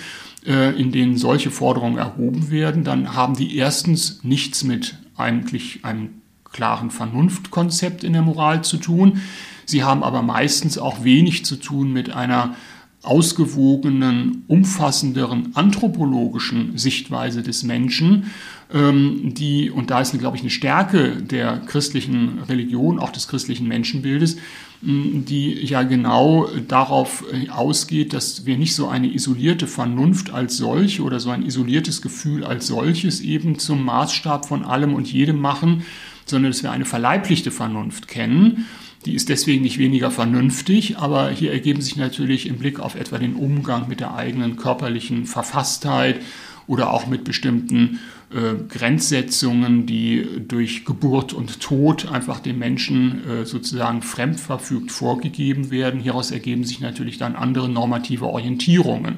äh, 0.45 0.79
in 0.79 0.91
denen 0.91 1.17
solche 1.17 1.49
Forderungen 1.49 1.97
erhoben 1.97 2.51
werden, 2.51 2.83
dann 2.83 3.15
haben 3.15 3.35
die 3.35 3.57
erstens 3.57 4.23
nichts 4.23 4.63
mit 4.63 4.97
eigentlich 5.17 5.83
einem 5.83 6.21
klaren 6.51 6.91
Vernunftkonzept 6.91 8.03
in 8.03 8.13
der 8.13 8.21
Moral 8.21 8.63
zu 8.63 8.77
tun. 8.77 9.21
Sie 9.65 9.83
haben 9.83 10.03
aber 10.03 10.21
meistens 10.21 10.77
auch 10.77 11.03
wenig 11.03 11.45
zu 11.45 11.55
tun 11.55 11.91
mit 11.91 12.13
einer 12.13 12.55
ausgewogenen, 13.03 14.43
umfassenderen 14.47 15.49
anthropologischen 15.55 16.77
Sichtweise 16.77 17.43
des 17.43 17.63
Menschen, 17.63 18.31
ähm, 18.73 19.33
die, 19.33 19.69
und 19.69 19.91
da 19.91 20.01
ist, 20.01 20.17
glaube 20.17 20.37
ich, 20.37 20.41
eine 20.41 20.49
Stärke 20.49 21.17
der 21.17 21.57
christlichen 21.59 22.39
Religion, 22.47 22.99
auch 22.99 23.11
des 23.11 23.27
christlichen 23.27 23.67
Menschenbildes, 23.67 24.37
die 24.81 25.65
ja 25.65 25.83
genau 25.83 26.49
darauf 26.67 27.23
äh, 27.31 27.49
ausgeht, 27.49 28.13
dass 28.13 28.45
wir 28.45 28.57
nicht 28.57 28.75
so 28.75 28.87
eine 28.87 29.13
isolierte 29.13 29.67
Vernunft 29.67 30.31
als 30.31 30.57
solche 30.57 31.03
oder 31.03 31.19
so 31.19 31.29
ein 31.29 31.45
isoliertes 31.45 32.01
Gefühl 32.01 32.43
als 32.43 32.67
solches 32.67 33.21
eben 33.21 33.59
zum 33.59 33.85
Maßstab 33.85 34.45
von 34.45 34.63
allem 34.65 34.93
und 34.93 35.11
jedem 35.11 35.39
machen, 35.39 35.83
sondern 36.25 36.51
dass 36.51 36.63
wir 36.63 36.71
eine 36.71 36.85
verleiblichte 36.85 37.51
Vernunft 37.51 38.07
kennen 38.07 38.65
die 39.05 39.15
ist 39.15 39.29
deswegen 39.29 39.63
nicht 39.63 39.77
weniger 39.77 40.11
vernünftig, 40.11 40.97
aber 40.97 41.29
hier 41.29 41.51
ergeben 41.51 41.81
sich 41.81 41.95
natürlich 41.95 42.47
im 42.47 42.57
Blick 42.57 42.79
auf 42.79 42.95
etwa 42.95 43.17
den 43.17 43.35
Umgang 43.35 43.87
mit 43.87 43.99
der 43.99 44.15
eigenen 44.15 44.55
körperlichen 44.55 45.25
Verfasstheit 45.25 46.21
oder 46.67 46.91
auch 46.91 47.07
mit 47.07 47.23
bestimmten 47.23 47.99
äh, 48.33 48.55
Grenzsetzungen, 48.67 49.85
die 49.85 50.25
durch 50.47 50.85
Geburt 50.85 51.33
und 51.33 51.59
Tod 51.59 52.11
einfach 52.11 52.39
dem 52.39 52.59
Menschen 52.59 53.21
äh, 53.27 53.45
sozusagen 53.45 54.01
fremdverfügt 54.01 54.91
vorgegeben 54.91 55.71
werden. 55.71 55.99
Hieraus 55.99 56.31
ergeben 56.31 56.63
sich 56.63 56.79
natürlich 56.79 57.17
dann 57.17 57.35
andere 57.35 57.69
normative 57.69 58.25
Orientierungen. 58.25 59.17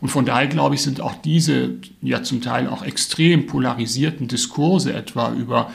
Und 0.00 0.08
von 0.10 0.24
daher 0.24 0.46
glaube 0.46 0.76
ich, 0.76 0.82
sind 0.82 1.00
auch 1.00 1.14
diese 1.14 1.74
ja 2.00 2.22
zum 2.22 2.40
Teil 2.40 2.68
auch 2.68 2.82
extrem 2.82 3.46
polarisierten 3.46 4.28
Diskurse 4.28 4.92
etwa 4.92 5.32
über 5.34 5.72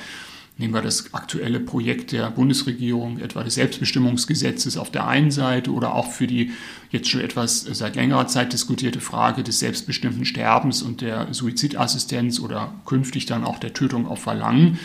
Nehmen 0.63 0.75
wir 0.75 0.81
das 0.81 1.13
aktuelle 1.13 1.59
Projekt 1.59 2.13
der 2.13 2.31
Bundesregierung, 2.31 3.19
etwa 3.19 3.43
des 3.43 3.55
Selbstbestimmungsgesetzes 3.55 4.77
auf 4.77 4.91
der 4.91 5.05
einen 5.05 5.29
Seite 5.29 5.71
oder 5.71 5.93
auch 5.93 6.09
für 6.09 6.25
die 6.25 6.53
jetzt 6.89 7.09
schon 7.09 7.19
etwas 7.19 7.63
seit 7.63 7.97
längerer 7.97 8.27
Zeit 8.27 8.53
diskutierte 8.53 9.01
Frage 9.01 9.43
des 9.43 9.59
selbstbestimmten 9.59 10.23
Sterbens 10.23 10.81
und 10.81 11.01
der 11.01 11.33
Suizidassistenz 11.33 12.39
oder 12.39 12.73
künftig 12.85 13.25
dann 13.25 13.43
auch 13.43 13.59
der 13.59 13.73
Tötung 13.73 14.07
auf 14.07 14.21
Verlangen 14.21 14.79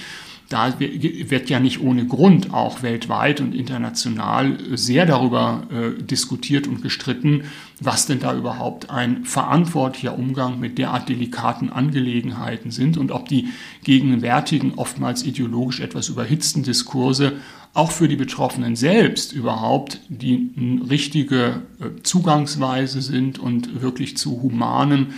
da 0.48 0.80
wird 0.80 1.50
ja 1.50 1.60
nicht 1.60 1.82
ohne 1.82 2.06
Grund 2.06 2.54
auch 2.54 2.82
weltweit 2.82 3.42
und 3.42 3.54
international 3.54 4.56
sehr 4.72 5.04
darüber 5.04 5.64
äh, 5.70 6.02
diskutiert 6.02 6.66
und 6.66 6.80
gestritten, 6.80 7.44
was 7.80 8.06
denn 8.06 8.18
da 8.18 8.34
überhaupt 8.34 8.88
ein 8.88 9.24
verantwortlicher 9.24 10.18
Umgang 10.18 10.58
mit 10.58 10.78
derart 10.78 11.10
delikaten 11.10 11.68
Angelegenheiten 11.70 12.70
sind 12.70 12.96
und 12.96 13.12
ob 13.12 13.28
die 13.28 13.48
gegenwärtigen, 13.84 14.74
oftmals 14.76 15.22
ideologisch 15.22 15.80
etwas 15.80 16.08
überhitzten 16.08 16.62
Diskurse 16.62 17.34
auch 17.74 17.90
für 17.90 18.08
die 18.08 18.16
Betroffenen 18.16 18.74
selbst 18.74 19.34
überhaupt 19.34 20.00
die 20.08 20.50
richtige 20.88 21.62
äh, 21.78 22.02
Zugangsweise 22.02 23.02
sind 23.02 23.38
und 23.38 23.82
wirklich 23.82 24.16
zu 24.16 24.40
humanen 24.40 25.08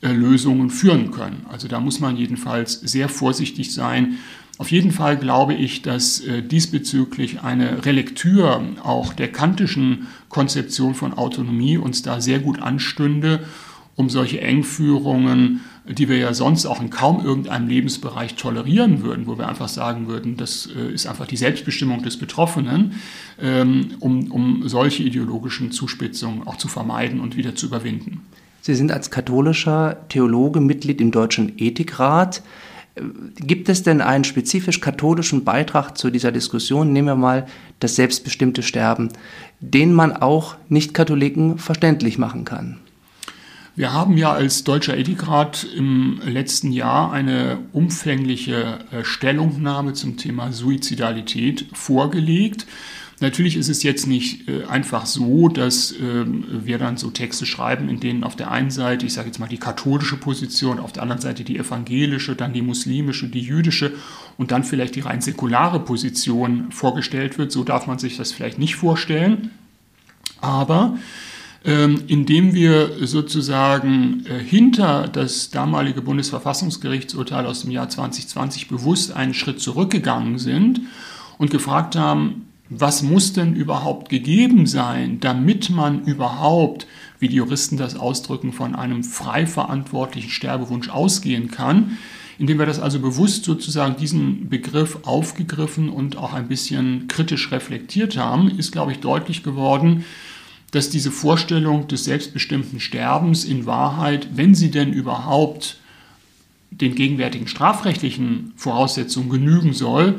äh, 0.00 0.12
Lösungen 0.12 0.70
führen 0.70 1.10
können. 1.10 1.44
Also 1.50 1.66
da 1.66 1.80
muss 1.80 1.98
man 1.98 2.16
jedenfalls 2.16 2.74
sehr 2.80 3.08
vorsichtig 3.08 3.74
sein, 3.74 4.18
auf 4.58 4.70
jeden 4.70 4.90
Fall 4.90 5.16
glaube 5.16 5.54
ich, 5.54 5.82
dass 5.82 6.20
äh, 6.20 6.42
diesbezüglich 6.42 7.42
eine 7.42 7.84
Relektür 7.84 8.62
auch 8.82 9.12
der 9.12 9.30
kantischen 9.30 10.06
Konzeption 10.28 10.94
von 10.94 11.12
Autonomie 11.12 11.76
uns 11.76 12.02
da 12.02 12.20
sehr 12.20 12.38
gut 12.38 12.62
anstünde, 12.62 13.40
um 13.96 14.08
solche 14.10 14.40
Engführungen, 14.40 15.60
die 15.88 16.08
wir 16.08 16.18
ja 16.18 16.34
sonst 16.34 16.66
auch 16.66 16.80
in 16.80 16.90
kaum 16.90 17.24
irgendeinem 17.24 17.68
Lebensbereich 17.68 18.34
tolerieren 18.34 19.02
würden, 19.02 19.26
wo 19.26 19.38
wir 19.38 19.48
einfach 19.48 19.68
sagen 19.68 20.08
würden, 20.08 20.36
das 20.36 20.68
äh, 20.74 20.92
ist 20.92 21.06
einfach 21.06 21.26
die 21.26 21.36
Selbstbestimmung 21.36 22.02
des 22.02 22.16
Betroffenen, 22.16 22.92
ähm, 23.40 23.90
um, 24.00 24.30
um 24.30 24.68
solche 24.68 25.02
ideologischen 25.02 25.70
Zuspitzungen 25.70 26.46
auch 26.46 26.56
zu 26.56 26.68
vermeiden 26.68 27.20
und 27.20 27.36
wieder 27.36 27.54
zu 27.54 27.66
überwinden. 27.66 28.22
Sie 28.62 28.74
sind 28.74 28.90
als 28.90 29.10
katholischer 29.10 30.08
Theologe 30.08 30.60
Mitglied 30.60 31.00
im 31.00 31.12
Deutschen 31.12 31.52
Ethikrat. 31.56 32.42
Gibt 33.36 33.68
es 33.68 33.82
denn 33.82 34.00
einen 34.00 34.24
spezifisch 34.24 34.80
katholischen 34.80 35.44
Beitrag 35.44 35.98
zu 35.98 36.10
dieser 36.10 36.32
Diskussion? 36.32 36.92
Nehmen 36.92 37.08
wir 37.08 37.16
mal 37.16 37.46
das 37.78 37.96
selbstbestimmte 37.96 38.62
Sterben, 38.62 39.10
den 39.60 39.92
man 39.92 40.12
auch 40.14 40.56
Nicht-Katholiken 40.70 41.58
verständlich 41.58 42.16
machen 42.16 42.46
kann. 42.46 42.78
Wir 43.74 43.92
haben 43.92 44.16
ja 44.16 44.32
als 44.32 44.64
Deutscher 44.64 44.96
Ethikrat 44.96 45.66
im 45.76 46.22
letzten 46.24 46.72
Jahr 46.72 47.12
eine 47.12 47.58
umfängliche 47.72 48.78
äh, 48.90 49.04
Stellungnahme 49.04 49.92
zum 49.92 50.16
Thema 50.16 50.50
Suizidalität 50.50 51.66
vorgelegt. 51.74 52.66
Natürlich 53.18 53.56
ist 53.56 53.70
es 53.70 53.82
jetzt 53.82 54.06
nicht 54.06 54.46
äh, 54.46 54.64
einfach 54.64 55.06
so, 55.06 55.48
dass 55.48 55.94
ähm, 55.98 56.44
wir 56.50 56.76
dann 56.76 56.98
so 56.98 57.10
Texte 57.10 57.46
schreiben, 57.46 57.88
in 57.88 57.98
denen 57.98 58.24
auf 58.24 58.36
der 58.36 58.50
einen 58.50 58.70
Seite, 58.70 59.06
ich 59.06 59.14
sage 59.14 59.28
jetzt 59.28 59.38
mal 59.38 59.48
die 59.48 59.56
katholische 59.56 60.18
Position, 60.18 60.78
auf 60.78 60.92
der 60.92 61.02
anderen 61.02 61.22
Seite 61.22 61.42
die 61.42 61.58
evangelische, 61.58 62.36
dann 62.36 62.52
die 62.52 62.60
muslimische, 62.60 63.28
die 63.28 63.40
jüdische 63.40 63.94
und 64.36 64.50
dann 64.50 64.64
vielleicht 64.64 64.96
die 64.96 65.00
rein 65.00 65.22
säkulare 65.22 65.80
Position 65.80 66.70
vorgestellt 66.70 67.38
wird. 67.38 67.52
So 67.52 67.64
darf 67.64 67.86
man 67.86 67.98
sich 67.98 68.18
das 68.18 68.32
vielleicht 68.32 68.58
nicht 68.58 68.76
vorstellen. 68.76 69.50
Aber 70.42 70.98
ähm, 71.64 72.02
indem 72.08 72.52
wir 72.52 73.06
sozusagen 73.06 74.26
äh, 74.26 74.38
hinter 74.38 75.08
das 75.08 75.48
damalige 75.48 76.02
Bundesverfassungsgerichtsurteil 76.02 77.46
aus 77.46 77.62
dem 77.62 77.70
Jahr 77.70 77.88
2020 77.88 78.68
bewusst 78.68 79.16
einen 79.16 79.32
Schritt 79.32 79.60
zurückgegangen 79.60 80.38
sind 80.38 80.82
und 81.38 81.50
gefragt 81.50 81.96
haben, 81.96 82.45
was 82.68 83.02
muss 83.02 83.32
denn 83.32 83.54
überhaupt 83.54 84.08
gegeben 84.08 84.66
sein, 84.66 85.20
damit 85.20 85.70
man 85.70 86.04
überhaupt, 86.04 86.86
wie 87.18 87.28
die 87.28 87.36
Juristen 87.36 87.76
das 87.76 87.96
ausdrücken, 87.96 88.52
von 88.52 88.74
einem 88.74 89.04
frei 89.04 89.46
verantwortlichen 89.46 90.30
Sterbewunsch 90.30 90.88
ausgehen 90.88 91.50
kann, 91.50 91.98
indem 92.38 92.58
wir 92.58 92.66
das 92.66 92.80
also 92.80 92.98
bewusst 92.98 93.44
sozusagen 93.44 93.96
diesen 93.96 94.48
Begriff 94.48 94.98
aufgegriffen 95.04 95.88
und 95.88 96.16
auch 96.16 96.34
ein 96.34 96.48
bisschen 96.48 97.08
kritisch 97.08 97.50
reflektiert 97.50 98.16
haben, 98.16 98.50
ist, 98.50 98.72
glaube 98.72 98.92
ich, 98.92 98.98
deutlich 98.98 99.42
geworden, 99.42 100.04
dass 100.72 100.90
diese 100.90 101.10
Vorstellung 101.10 101.88
des 101.88 102.04
selbstbestimmten 102.04 102.80
Sterbens 102.80 103.44
in 103.44 103.64
Wahrheit, 103.64 104.28
wenn 104.34 104.54
sie 104.54 104.70
denn 104.70 104.92
überhaupt 104.92 105.78
den 106.70 106.94
gegenwärtigen 106.94 107.46
strafrechtlichen 107.46 108.52
Voraussetzungen 108.56 109.30
genügen 109.30 109.72
soll, 109.72 110.16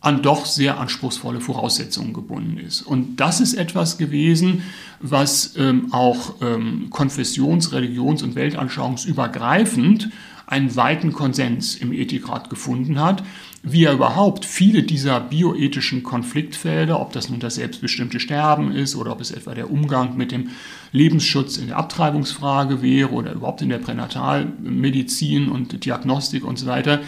an 0.00 0.22
doch 0.22 0.46
sehr 0.46 0.78
anspruchsvolle 0.78 1.40
Voraussetzungen 1.40 2.12
gebunden 2.12 2.58
ist. 2.58 2.82
Und 2.82 3.16
das 3.16 3.40
ist 3.40 3.54
etwas 3.54 3.98
gewesen, 3.98 4.62
was 5.00 5.56
ähm, 5.56 5.92
auch 5.92 6.34
ähm, 6.40 6.88
konfessions-, 6.90 7.72
religions- 7.72 8.22
und 8.22 8.36
weltanschauungsübergreifend 8.36 10.10
einen 10.46 10.74
weiten 10.76 11.12
Konsens 11.12 11.76
im 11.76 11.92
Ethikrat 11.92 12.48
gefunden 12.48 12.98
hat, 13.00 13.22
wie 13.62 13.84
er 13.84 13.92
überhaupt 13.92 14.46
viele 14.46 14.82
dieser 14.82 15.20
bioethischen 15.20 16.02
Konfliktfelder, 16.02 17.00
ob 17.00 17.12
das 17.12 17.28
nun 17.28 17.38
das 17.38 17.56
selbstbestimmte 17.56 18.18
Sterben 18.18 18.72
ist 18.72 18.96
oder 18.96 19.12
ob 19.12 19.20
es 19.20 19.30
etwa 19.30 19.54
der 19.54 19.70
Umgang 19.70 20.16
mit 20.16 20.32
dem 20.32 20.50
Lebensschutz 20.92 21.58
in 21.58 21.66
der 21.66 21.76
Abtreibungsfrage 21.76 22.80
wäre 22.80 23.10
oder 23.10 23.32
überhaupt 23.32 23.60
in 23.60 23.68
der 23.68 23.78
Pränatalmedizin 23.78 25.50
und 25.50 25.84
Diagnostik 25.84 26.44
und 26.44 26.58
so 26.58 26.66
weiter, 26.66 27.00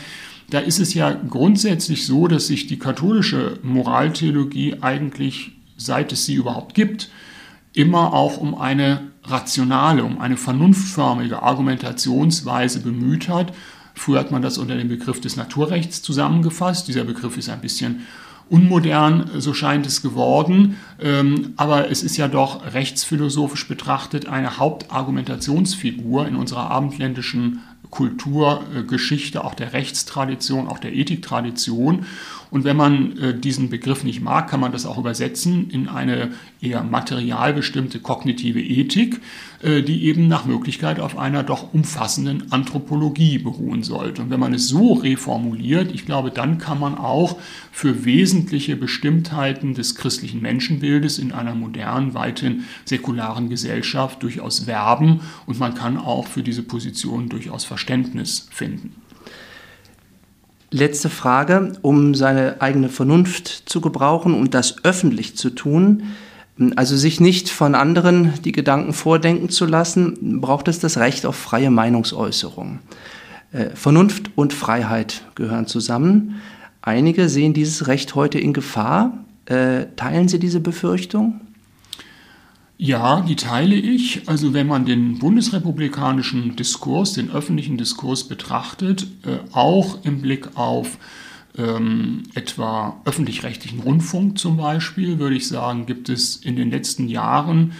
da 0.50 0.58
ist 0.58 0.80
es 0.80 0.94
ja 0.94 1.12
grundsätzlich 1.12 2.06
so, 2.06 2.26
dass 2.26 2.48
sich 2.48 2.66
die 2.66 2.78
katholische 2.78 3.58
Moraltheologie 3.62 4.76
eigentlich, 4.80 5.52
seit 5.76 6.12
es 6.12 6.26
sie 6.26 6.34
überhaupt 6.34 6.74
gibt, 6.74 7.10
immer 7.72 8.12
auch 8.12 8.36
um 8.36 8.54
eine 8.54 9.10
rationale, 9.24 10.04
um 10.04 10.20
eine 10.20 10.36
vernunftförmige 10.36 11.42
Argumentationsweise 11.42 12.80
bemüht 12.80 13.28
hat. 13.28 13.52
Früher 13.94 14.18
hat 14.18 14.30
man 14.30 14.42
das 14.42 14.58
unter 14.58 14.76
dem 14.76 14.88
Begriff 14.88 15.20
des 15.20 15.36
Naturrechts 15.36 16.02
zusammengefasst. 16.02 16.88
Dieser 16.88 17.04
Begriff 17.04 17.36
ist 17.36 17.48
ein 17.48 17.60
bisschen 17.60 18.06
unmodern, 18.48 19.30
so 19.38 19.54
scheint 19.54 19.86
es 19.86 20.02
geworden. 20.02 20.76
Ähm, 21.00 21.52
aber 21.56 21.90
es 21.90 22.02
ist 22.02 22.16
ja 22.16 22.26
doch 22.26 22.74
rechtsphilosophisch 22.74 23.68
betrachtet 23.68 24.26
eine 24.26 24.58
Hauptargumentationsfigur 24.58 26.26
in 26.26 26.34
unserer 26.34 26.70
abendländischen 26.70 27.60
Kulturgeschichte, 27.90 29.44
auch 29.44 29.54
der 29.54 29.72
Rechtstradition, 29.72 30.68
auch 30.68 30.78
der 30.78 30.94
Ethiktradition. 30.94 32.06
Und 32.50 32.64
wenn 32.64 32.76
man 32.76 33.16
äh, 33.18 33.38
diesen 33.38 33.70
Begriff 33.70 34.02
nicht 34.02 34.20
mag, 34.20 34.48
kann 34.48 34.60
man 34.60 34.72
das 34.72 34.84
auch 34.84 34.98
übersetzen 34.98 35.70
in 35.70 35.88
eine 35.88 36.30
eher 36.60 36.82
materialbestimmte 36.82 38.00
kognitive 38.00 38.60
Ethik, 38.60 39.20
äh, 39.62 39.82
die 39.82 40.04
eben 40.06 40.26
nach 40.26 40.46
Möglichkeit 40.46 40.98
auf 40.98 41.16
einer 41.16 41.44
doch 41.44 41.72
umfassenden 41.72 42.50
Anthropologie 42.50 43.38
beruhen 43.38 43.84
sollte. 43.84 44.22
Und 44.22 44.30
wenn 44.30 44.40
man 44.40 44.52
es 44.52 44.66
so 44.66 44.94
reformuliert, 44.94 45.92
ich 45.92 46.06
glaube, 46.06 46.30
dann 46.30 46.58
kann 46.58 46.80
man 46.80 46.96
auch 46.96 47.36
für 47.70 48.04
wesentliche 48.04 48.74
Bestimmtheiten 48.74 49.74
des 49.74 49.94
christlichen 49.94 50.42
Menschenbildes 50.42 51.18
in 51.18 51.30
einer 51.30 51.54
modernen, 51.54 52.14
weithin 52.14 52.64
säkularen 52.84 53.48
Gesellschaft 53.48 54.22
durchaus 54.24 54.66
werben 54.66 55.20
und 55.46 55.60
man 55.60 55.74
kann 55.74 55.96
auch 55.96 56.26
für 56.26 56.42
diese 56.42 56.62
Position 56.62 57.28
durchaus 57.28 57.64
Verständnis 57.64 58.48
finden. 58.50 58.92
Letzte 60.72 61.10
Frage, 61.10 61.72
um 61.82 62.14
seine 62.14 62.60
eigene 62.60 62.88
Vernunft 62.88 63.48
zu 63.68 63.80
gebrauchen 63.80 64.34
und 64.34 64.54
das 64.54 64.84
öffentlich 64.84 65.36
zu 65.36 65.50
tun, 65.50 66.04
also 66.76 66.96
sich 66.96 67.20
nicht 67.20 67.48
von 67.48 67.74
anderen 67.74 68.34
die 68.44 68.52
Gedanken 68.52 68.92
vordenken 68.92 69.48
zu 69.48 69.66
lassen, 69.66 70.40
braucht 70.40 70.68
es 70.68 70.78
das 70.78 70.98
Recht 70.98 71.26
auf 71.26 71.34
freie 71.34 71.70
Meinungsäußerung. 71.70 72.80
Äh, 73.52 73.70
Vernunft 73.70 74.30
und 74.36 74.52
Freiheit 74.52 75.22
gehören 75.34 75.66
zusammen. 75.66 76.40
Einige 76.82 77.28
sehen 77.28 77.52
dieses 77.52 77.88
Recht 77.88 78.14
heute 78.14 78.38
in 78.38 78.52
Gefahr. 78.52 79.24
Äh, 79.46 79.86
teilen 79.96 80.28
Sie 80.28 80.38
diese 80.38 80.60
Befürchtung? 80.60 81.40
Ja, 82.82 83.20
die 83.20 83.36
teile 83.36 83.74
ich. 83.74 84.26
Also 84.26 84.54
wenn 84.54 84.66
man 84.66 84.86
den 84.86 85.18
bundesrepublikanischen 85.18 86.56
Diskurs, 86.56 87.12
den 87.12 87.30
öffentlichen 87.30 87.76
Diskurs 87.76 88.24
betrachtet, 88.24 89.06
äh, 89.26 89.36
auch 89.52 89.98
im 90.02 90.22
Blick 90.22 90.56
auf 90.56 90.96
ähm, 91.58 92.22
etwa 92.34 92.98
öffentlich-rechtlichen 93.04 93.80
Rundfunk 93.80 94.38
zum 94.38 94.56
Beispiel, 94.56 95.18
würde 95.18 95.36
ich 95.36 95.46
sagen, 95.46 95.84
gibt 95.84 96.08
es 96.08 96.36
in 96.36 96.56
den 96.56 96.70
letzten 96.70 97.06
Jahren 97.08 97.72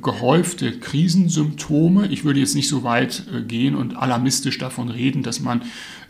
gehäufte 0.00 0.78
Krisensymptome. 0.78 2.06
Ich 2.08 2.24
würde 2.24 2.40
jetzt 2.40 2.54
nicht 2.54 2.68
so 2.68 2.84
weit 2.84 3.24
äh, 3.34 3.42
gehen 3.42 3.74
und 3.74 3.96
alarmistisch 3.96 4.58
davon 4.58 4.88
reden, 4.88 5.22
dass 5.22 5.40
man 5.40 5.62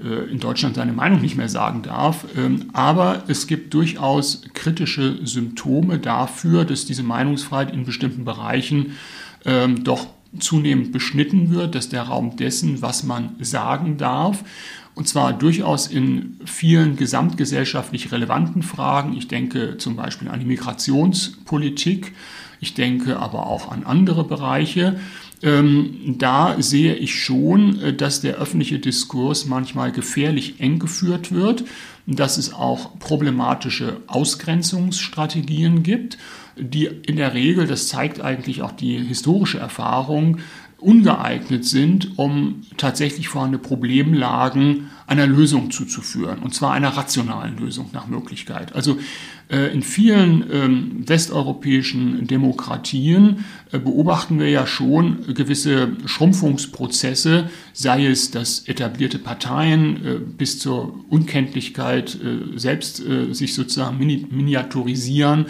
äh, 0.03 0.31
in 0.31 0.39
Deutschland 0.39 0.77
seine 0.77 0.93
Meinung 0.93 1.21
nicht 1.21 1.37
mehr 1.37 1.49
sagen 1.49 1.83
darf. 1.83 2.25
Ähm, 2.37 2.71
aber 2.73 3.25
es 3.29 3.47
gibt 3.47 3.75
durchaus 3.75 4.43
kritische 4.55 5.27
Symptome 5.27 5.99
dafür, 5.99 6.65
dass 6.65 6.85
diese 6.85 7.03
Meinungsfreiheit 7.03 7.73
in 7.73 7.85
bestimmten 7.85 8.25
Bereichen 8.25 8.93
ähm, 9.45 9.83
doch 9.83 10.07
zunehmend 10.39 10.93
beschnitten 10.93 11.51
wird, 11.51 11.75
dass 11.75 11.89
der 11.89 12.03
Raum 12.03 12.37
dessen, 12.37 12.83
was 12.83 13.03
man 13.03 13.37
sagen 13.41 13.97
darf, 13.97 14.45
und 14.95 15.07
zwar 15.07 15.33
durchaus 15.33 15.87
in 15.87 16.41
vielen 16.45 16.97
gesamtgesellschaftlich 16.97 18.11
relevanten 18.11 18.63
Fragen. 18.63 19.17
Ich 19.17 19.29
denke 19.29 19.79
zum 19.79 19.95
Beispiel 19.95 20.27
an 20.27 20.41
die 20.41 20.47
Migrationspolitik. 20.47 22.15
Ich 22.61 22.75
denke 22.75 23.19
aber 23.19 23.47
auch 23.47 23.71
an 23.71 23.85
andere 23.85 24.25
Bereiche. 24.25 24.99
Ähm, 25.43 26.17
da 26.19 26.57
sehe 26.59 26.95
ich 26.95 27.15
schon, 27.15 27.81
äh, 27.81 27.95
dass 27.95 28.21
der 28.21 28.37
öffentliche 28.37 28.79
Diskurs 28.79 29.47
manchmal 29.47 29.93
gefährlich 29.93 30.57
eng 30.59 30.79
geführt 30.79 31.33
wird, 31.33 31.65
dass 32.07 32.39
es 32.39 32.53
auch 32.53 32.99
problematische 32.99 33.99
Ausgrenzungsstrategien 34.07 35.83
gibt, 35.83 36.19
die 36.57 36.87
in 36.87 37.17
der 37.17 37.35
Regel, 37.35 37.67
das 37.67 37.87
zeigt 37.87 38.21
eigentlich 38.21 38.63
auch 38.63 38.73
die 38.73 38.99
historische 38.99 39.59
Erfahrung, 39.59 40.39
ungeeignet 40.79 41.65
sind, 41.65 42.19
um 42.19 42.63
tatsächlich 42.77 43.29
vorhandene 43.29 43.61
Problemlagen 43.61 44.91
einer 45.09 45.27
Lösung 45.27 45.71
zuzuführen, 45.71 46.39
und 46.39 46.55
zwar 46.55 46.73
einer 46.73 46.91
rationalen 46.91 47.59
Lösung 47.59 47.91
nach 47.93 48.07
Möglichkeit. 48.07 48.77
Also 48.77 48.99
äh, 49.51 49.73
in 49.73 49.83
vielen 49.83 50.45
ähm, 50.53 51.09
westeuropäischen 51.09 52.27
Demokratien 52.27 53.45
äh, 53.73 53.79
beobachten 53.79 54.39
wir 54.39 54.51
ja 54.51 54.67
schon 54.67 55.35
gewisse 55.35 55.97
Schrumpfungsprozesse, 56.05 57.51
sei 57.73 58.07
es, 58.07 58.31
dass 58.31 58.69
etablierte 58.69 59.19
Parteien 59.19 60.07
äh, 60.07 60.19
bis 60.19 60.61
zur 60.61 61.05
Unkenntlichkeit 61.09 62.17
äh, 62.23 62.57
selbst 62.57 63.01
äh, 63.01 63.33
sich 63.33 63.55
sozusagen 63.55 63.99
mini 63.99 64.27
miniaturisieren, 64.31 65.47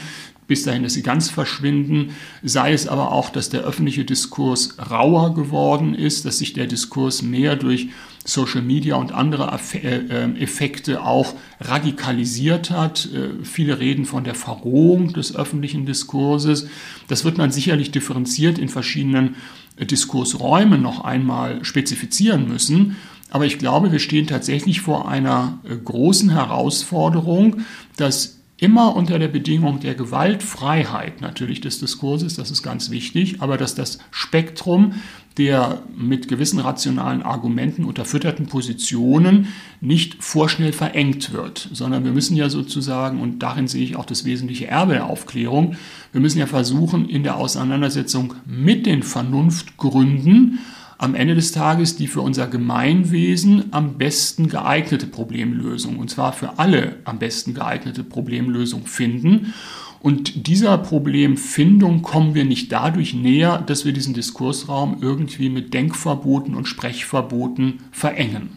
bis 0.48 0.64
dahin, 0.64 0.82
dass 0.82 0.94
sie 0.94 1.02
ganz 1.02 1.28
verschwinden, 1.28 2.16
sei 2.42 2.72
es 2.72 2.88
aber 2.88 3.12
auch, 3.12 3.30
dass 3.30 3.50
der 3.50 3.61
öffentliche 3.61 4.04
Diskurs 4.04 4.76
rauer 4.90 5.34
geworden 5.34 5.94
ist, 5.94 6.24
dass 6.24 6.38
sich 6.38 6.54
der 6.54 6.66
Diskurs 6.66 7.22
mehr 7.22 7.54
durch 7.54 7.90
Social 8.24 8.62
Media 8.62 8.96
und 8.96 9.12
andere 9.12 9.58
äh, 9.74 9.96
äh, 9.96 10.42
Effekte 10.42 11.02
auch 11.02 11.34
radikalisiert 11.61 12.70
hat. 12.70 13.08
Äh, 13.14 13.44
viele 13.44 13.78
reden 13.78 14.06
von 14.06 14.24
der 14.24 14.34
Verrohung 14.34 15.12
des 15.12 15.37
öffentlichen 15.37 15.87
Diskurses. 15.87 16.66
Das 17.08 17.24
wird 17.24 17.38
man 17.38 17.52
sicherlich 17.52 17.90
differenziert 17.90 18.58
in 18.58 18.68
verschiedenen 18.68 19.37
Diskursräumen 19.78 20.82
noch 20.82 21.04
einmal 21.04 21.64
spezifizieren 21.64 22.48
müssen. 22.48 22.96
Aber 23.30 23.46
ich 23.46 23.58
glaube, 23.58 23.92
wir 23.92 23.98
stehen 23.98 24.26
tatsächlich 24.26 24.80
vor 24.80 25.08
einer 25.08 25.61
großen 25.84 26.30
Herausforderung, 26.30 27.58
dass 27.96 28.38
immer 28.58 28.96
unter 28.96 29.18
der 29.18 29.28
Bedingung 29.28 29.80
der 29.80 29.94
Gewaltfreiheit 29.94 31.20
natürlich 31.20 31.60
des 31.60 31.78
Diskurses, 31.78 32.34
das 32.34 32.50
ist 32.50 32.62
ganz 32.62 32.90
wichtig, 32.90 33.40
aber 33.40 33.56
dass 33.56 33.74
das 33.74 33.98
Spektrum 34.10 34.94
der 35.38 35.82
mit 35.96 36.26
gewissen 36.26 36.58
rationalen 36.58 37.22
Argumenten 37.22 37.84
unterfütterten 37.84 38.46
Positionen 38.46 39.46
nicht 39.80 40.16
vorschnell 40.18 40.72
verengt 40.72 41.32
wird, 41.32 41.68
sondern 41.72 42.04
wir 42.04 42.10
müssen 42.10 42.36
ja 42.36 42.50
sozusagen, 42.50 43.20
und 43.20 43.38
darin 43.38 43.68
sehe 43.68 43.84
ich 43.84 43.94
auch 43.94 44.04
das 44.04 44.24
wesentliche 44.24 44.66
Erbe 44.66 44.94
der 44.94 45.06
Aufklärung, 45.06 45.76
wir 46.10 46.20
müssen 46.20 46.40
ja 46.40 46.46
versuchen, 46.46 47.08
in 47.08 47.22
der 47.22 47.36
Auseinandersetzung 47.36 48.34
mit 48.44 48.84
den 48.84 49.04
Vernunftgründen 49.04 50.58
am 50.98 51.14
Ende 51.14 51.37
des 51.37 51.52
Tages 51.52 51.96
die 51.96 52.08
für 52.08 52.20
unser 52.20 52.48
Gemeinwesen 52.48 53.66
am 53.70 53.96
besten 53.96 54.48
geeignete 54.48 55.06
Problemlösung, 55.06 55.98
und 55.98 56.11
zwar 56.11 56.32
für 56.32 56.58
alle 56.58 56.96
am 57.04 57.18
besten 57.20 57.54
geeignete 57.54 58.02
Problemlösung 58.02 58.87
finden. 58.87 59.54
Und 60.00 60.46
dieser 60.46 60.78
Problemfindung 60.78 62.02
kommen 62.02 62.34
wir 62.34 62.44
nicht 62.44 62.70
dadurch 62.70 63.14
näher, 63.14 63.58
dass 63.58 63.84
wir 63.84 63.92
diesen 63.92 64.14
Diskursraum 64.14 64.98
irgendwie 65.00 65.48
mit 65.48 65.74
Denkverboten 65.74 66.54
und 66.54 66.66
Sprechverboten 66.66 67.80
verengen. 67.90 68.51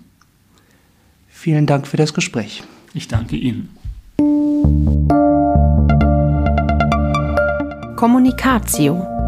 Vielen 1.29 1.65
Dank 1.65 1.87
für 1.87 1.97
das 1.97 2.13
Gespräch. 2.13 2.63
Ich 2.93 3.07
danke 3.07 3.37
Ihnen. 3.37 3.69
Kommunikatio 7.95 9.20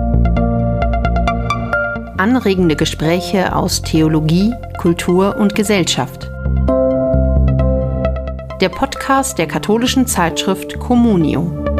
anregende 2.23 2.77
Gespräche 2.77 3.53
aus 3.53 3.81
Theologie, 3.81 4.53
Kultur 4.77 5.35
und 5.35 5.55
Gesellschaft. 5.55 6.31
Der 8.61 8.69
Podcast 8.69 9.37
der 9.37 9.47
katholischen 9.47 10.07
Zeitschrift 10.07 10.79
Communio. 10.79 11.72